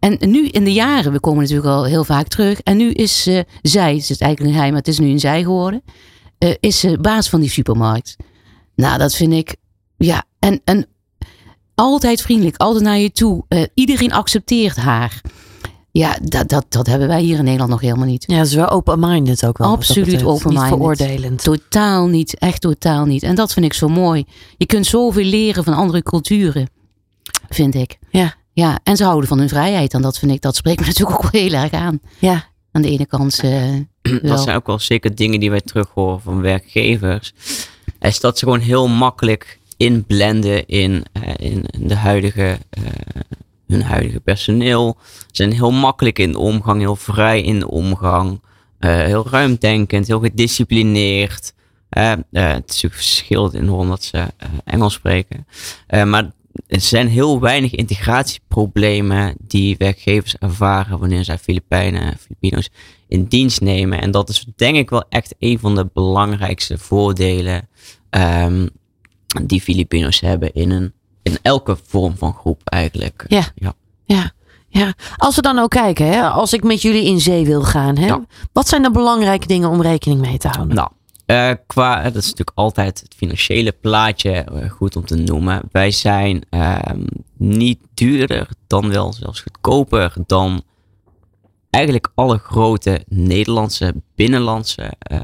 [0.01, 2.61] En nu in de jaren, we komen natuurlijk al heel vaak terug.
[2.61, 5.19] En nu is eh, zij, het is eigenlijk een hij, maar het is nu een
[5.19, 5.81] zij geworden.
[6.37, 8.15] eh, is ze baas van die supermarkt.
[8.75, 9.55] Nou, dat vind ik,
[9.97, 10.87] ja, en, en
[11.75, 13.45] altijd vriendelijk, altijd naar je toe.
[13.47, 15.21] Eh, iedereen accepteert haar.
[15.91, 18.23] Ja, dat, dat, dat hebben wij hier in Nederland nog helemaal niet.
[18.27, 19.71] Ja, dat is wel open-minded ook wel.
[19.71, 20.69] Absoluut open-minded.
[20.69, 21.43] Niet veroordelend.
[21.43, 23.23] Totaal niet, echt totaal niet.
[23.23, 24.25] En dat vind ik zo mooi.
[24.57, 26.69] Je kunt zoveel leren van andere culturen,
[27.49, 27.97] vind ik.
[28.09, 28.39] Ja.
[28.53, 29.93] Ja, en ze houden van hun vrijheid.
[29.93, 31.99] En dat vind ik, dat spreekt me natuurlijk ook wel heel erg aan.
[32.19, 32.49] Ja.
[32.71, 33.51] Aan de ene kant eh,
[34.01, 34.19] wel.
[34.21, 37.33] Dat zijn ook wel zeker dingen die wij terug horen van werkgevers.
[37.99, 42.83] Is dat ze gewoon heel makkelijk inblenden in, eh, in de huidige, eh,
[43.67, 44.97] hun huidige personeel.
[45.17, 48.41] Ze zijn heel makkelijk in de omgang, heel vrij in de omgang.
[48.79, 51.53] eh, heel ruimdenkend, heel gedisciplineerd.
[51.89, 55.47] Eh, eh, het is natuurlijk verschillend in hoe dat ze eh, Engels spreken.
[55.87, 56.31] Eh, maar
[56.67, 62.69] er zijn heel weinig integratieproblemen die werkgevers ervaren wanneer zij Filipijnen en Filipino's
[63.07, 64.01] in dienst nemen.
[64.01, 67.67] En dat is denk ik wel echt een van de belangrijkste voordelen
[68.09, 68.67] ehm,
[69.43, 70.93] die Filipino's hebben in, een,
[71.23, 73.25] in elke vorm van groep eigenlijk.
[73.27, 73.43] Ja.
[73.55, 73.73] Ja.
[74.05, 74.31] Ja.
[74.73, 77.97] Ja, als we dan ook kijken, hè, als ik met jullie in zee wil gaan,
[77.97, 78.25] hè, Ja.
[78.53, 80.75] wat zijn de belangrijke dingen om rekening mee te houden?
[80.75, 80.89] Nou,
[81.31, 85.61] eh, qua, dat is natuurlijk altijd het financiële plaatje eh, goed om te noemen.
[85.71, 87.05] Wij zijn ehm,
[87.37, 90.63] niet duurder, dan wel zelfs goedkoper dan
[91.69, 95.19] eigenlijk alle grote Nederlandse binnenlandse eh,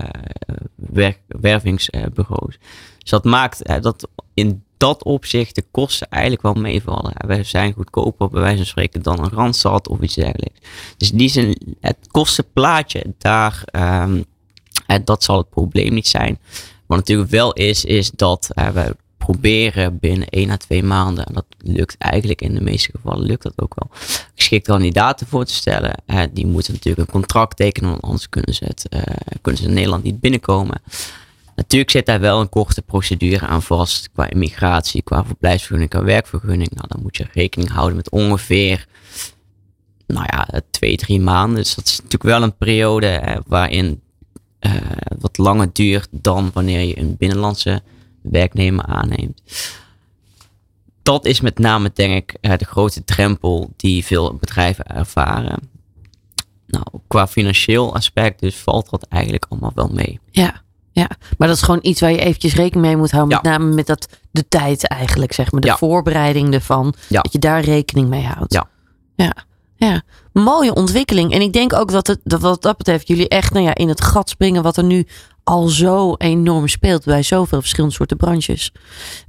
[1.27, 2.57] wervingsbureaus.
[2.97, 7.13] Dus dat maakt dat in dat opzicht de kosten eigenlijk wel meevallen.
[7.27, 10.59] Wij zijn goedkoper bij wijze van spreken dan een Randstad of iets dergelijks.
[10.97, 14.21] Dus die zijn, het kostenplaatje daar, ehm, eh,
[15.03, 16.39] dat zal het probleem niet zijn.
[16.87, 21.33] Wat natuurlijk wel is, is dat eh, we proberen binnen 1 à 2 maanden, en
[21.33, 23.89] dat lukt eigenlijk in de meeste gevallen, lukt dat ook wel,
[24.35, 25.95] geschikte kandidaten voor te stellen.
[26.05, 29.01] Eh, die moeten natuurlijk een contract tekenen, want anders kunnen ze, het, eh,
[29.41, 30.81] kunnen ze in Nederland niet binnenkomen.
[31.55, 36.69] Natuurlijk zit daar wel een korte procedure aan vast qua immigratie, qua verblijfsvergunning, qua werkvergunning.
[36.69, 38.85] Nou, dan moet je rekening houden met ongeveer,
[40.07, 41.55] nou ja, twee, drie maanden.
[41.55, 44.01] Dus dat is natuurlijk wel een periode waarin
[44.59, 44.71] eh,
[45.19, 47.81] wat langer duurt dan wanneer je een binnenlandse
[48.21, 49.41] werknemer aanneemt.
[51.03, 55.69] Dat is met name, denk ik, eh, de grote drempel die veel bedrijven ervaren.
[56.67, 60.19] Nou, qua financieel aspect dus valt dat eigenlijk allemaal wel mee.
[60.31, 63.39] Ja, ja, maar dat is gewoon iets waar je eventjes rekening mee moet houden.
[63.43, 63.49] Ja.
[63.49, 65.61] Met name met dat, de tijd eigenlijk, zeg maar.
[65.61, 65.77] De Ja.
[65.77, 66.93] voorbereiding ervan.
[67.09, 67.21] Ja.
[67.21, 68.53] Dat je daar rekening mee houdt.
[68.53, 68.67] Ja.
[69.15, 69.33] Ja,
[69.77, 70.01] ja.
[70.33, 71.31] Mooie ontwikkeling.
[71.31, 73.89] En ik denk ook dat het, dat wat dat betreft, jullie echt nou ja, in
[73.89, 74.63] het gat springen.
[74.63, 75.07] Wat er nu
[75.43, 78.71] al zo enorm speelt bij zoveel verschillende soorten branches.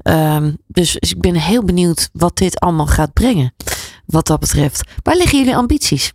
[0.03, 3.55] Ehm, dus ik ben heel benieuwd wat dit allemaal gaat brengen.
[4.07, 4.91] Wat dat betreft.
[5.03, 6.13] Waar liggen jullie ambities?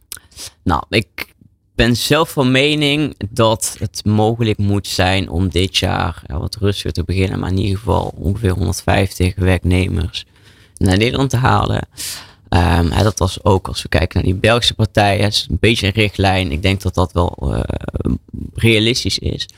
[0.64, 1.34] Nou, ik
[1.76, 6.92] ben zelf van mening dat het mogelijk moet zijn om dit jaar ja, wat rustiger
[6.92, 7.40] te beginnen.
[7.40, 10.26] Maar in ieder geval ongeveer 150 werknemers
[10.78, 11.88] naar Nederland te halen.
[12.54, 15.24] Ehm, hè, dat was ook als we kijken naar die Belgische partijen.
[15.24, 16.52] Het is een beetje een richtlijn.
[16.52, 18.14] Ik denk dat dat wel eh,
[18.54, 19.50] realistisch is.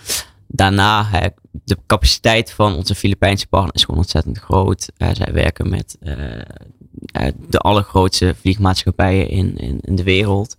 [0.47, 1.27] Daarna, hè,
[1.63, 4.91] de capaciteit van onze Filipijnse partner is gewoon ontzettend groot.
[4.97, 10.57] Eh, zij werken met eh, de allergrootste vliegmaatschappijen in, in, de wereld.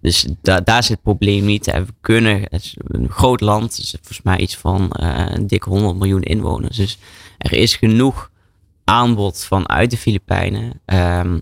[0.00, 1.66] Dus da daar zit het probleem niet.
[1.66, 5.68] En we kunnen, het is een groot land, dus volgens mij iets van een dikke
[5.68, 6.76] 100 miljoen inwoners.
[6.76, 6.98] Dus
[7.38, 8.30] er is genoeg
[8.84, 10.80] aanbod vanuit de Filipijnen.
[10.84, 11.38] Ehm,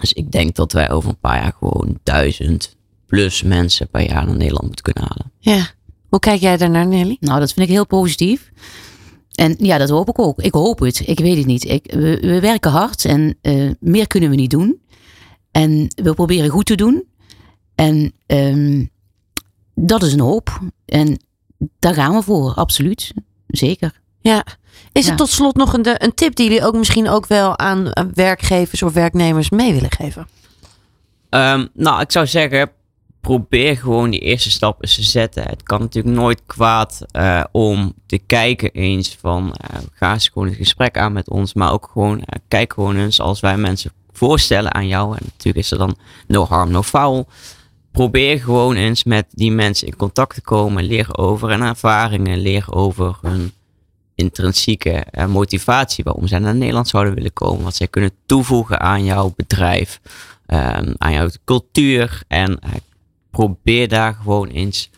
[0.00, 2.76] dus ik denk dat wij over een paar jaar gewoon duizend
[3.06, 5.32] plus mensen per jaar naar Nederland moeten kunnen halen.
[5.38, 5.70] Ja.
[6.08, 7.16] Hoe kijk jij daarnaar, Nelly?
[7.20, 8.52] Nou, dat vind ik heel positief.
[9.34, 10.40] En ja, dat hoop ik ook.
[10.40, 11.08] Ik hoop het.
[11.08, 11.64] Ik weet het niet.
[11.64, 14.80] Ik, we, we werken hard en eh, meer kunnen we niet doen.
[15.50, 17.04] En we proberen goed te doen.
[17.74, 18.84] En ehm,
[19.74, 20.60] dat is een hoop.
[20.84, 21.18] En
[21.78, 23.12] daar gaan we voor, absoluut.
[23.46, 24.00] Zeker.
[24.20, 24.44] Ja.
[24.92, 25.10] Is Ja.
[25.10, 28.10] er tot slot nog een, een tip die jullie ook misschien ook wel aan aan
[28.14, 30.26] werkgevers of werknemers mee willen geven?
[31.28, 32.70] Ehm, nou, ik zou zeggen,
[33.20, 35.42] probeer gewoon die eerste stap eens te zetten.
[35.42, 40.48] Het kan natuurlijk nooit kwaad eh, om te kijken eens van, eh, ga eens gewoon
[40.48, 41.54] het gesprek aan met ons.
[41.54, 45.16] Maar ook gewoon, eh, kijk gewoon eens als wij mensen voorstellen aan jou.
[45.16, 47.26] En natuurlijk is er dan no harm, no foul.
[47.92, 50.84] Probeer gewoon eens met die mensen in contact te komen.
[50.84, 52.38] Leer over hun ervaringen.
[52.38, 53.52] Leer over hun
[54.22, 56.04] intrinsieke eh, motivatie.
[56.04, 57.64] Waarom zij naar Nederland zouden willen komen.
[57.64, 60.00] Wat zij kunnen toevoegen aan jouw bedrijf.
[60.46, 62.22] ehm, aan jouw cultuur.
[62.28, 62.70] En eh,
[63.30, 64.90] probeer daar gewoon eens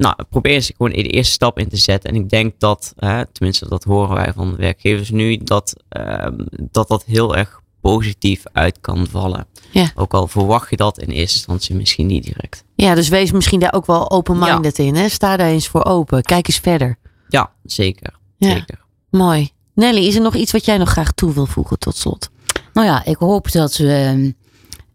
[0.00, 2.10] nou, probeer eens gewoon de eerste stap in te zetten.
[2.10, 6.34] En ik denk dat, hè, tenminste dat horen wij van de werkgevers nu, dat ehm,
[6.70, 9.46] dat, dat heel erg positief uit kan vallen.
[9.70, 9.90] Ja.
[9.94, 12.64] Ook al verwacht je dat in eerste instantie misschien niet direct.
[12.74, 14.94] Ja, dus wees misschien daar ook wel open-minded in.
[14.94, 15.08] Hè?
[15.08, 16.22] Sta daar eens voor open.
[16.22, 16.98] Kijk eens verder.
[17.28, 18.18] Ja, zeker.
[18.48, 18.50] Ja.
[18.50, 18.78] zeker.
[19.10, 19.50] Mooi.
[19.74, 22.30] Nelly, is er nog iets wat jij nog graag toe wil voegen tot slot?
[22.72, 24.34] Nou ja, ik hoop dat, we,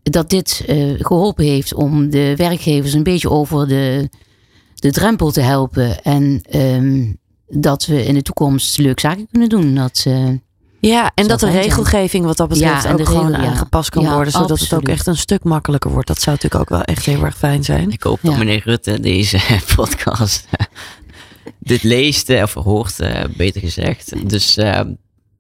[0.04, 4.10] dat dit eh, geholpen heeft om de werkgevers een beetje over de,
[4.76, 6.04] de drempel te helpen.
[6.04, 7.12] En ehm,
[7.48, 9.76] dat we in de toekomst leuke zaken kunnen doen.
[9.76, 10.28] Dat, eh,
[10.80, 13.38] Ja, en dat de regelgeving wat dat betreft Ja, en ook de gewoon ja.
[13.38, 14.32] aangepast kan Ja, worden.
[14.32, 16.08] Zodat het ook echt een stuk makkelijker wordt.
[16.08, 17.91] Dat zou natuurlijk ook wel echt heel erg fijn zijn.
[17.91, 18.38] Ik hoop dat Ja.
[18.38, 19.39] meneer Rutte deze
[19.76, 20.48] podcast
[21.66, 24.30] dit leest eh, of hoort, eh, beter gezegd.
[24.30, 24.93] Dus ehm,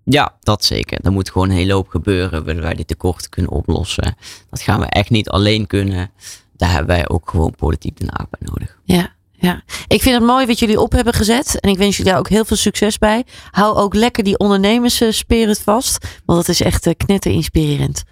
[0.03, 0.99] ja, dat zeker.
[1.01, 2.43] Er moet gewoon een hele hoop gebeuren.
[2.43, 4.15] Willen wij die tekorten kunnen oplossen.
[4.49, 6.11] Dat gaan we echt niet alleen kunnen.
[6.57, 8.79] Daar hebben wij ook gewoon politiek de naak bij nodig.
[8.83, 9.63] Ja, ja.
[9.87, 11.59] Ik vind het mooi wat jullie op hebben gezet.
[11.59, 13.23] En ik wens jullie daar ook heel veel succes bij.
[13.51, 16.07] Hou ook lekker die ondernemers-spirit vast.
[16.25, 18.03] Want dat is echt eh, knetter inspirerend.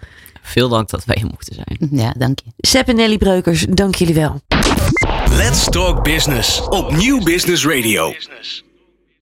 [0.42, 1.88] Veel dank dat wij hier mochten zijn.
[1.90, 2.50] ja, dank je.
[2.68, 4.40] Sepp en Nelly Breukers, dank jullie wel.
[5.38, 8.12] Let's Talk Business op Nieuw Business Radio.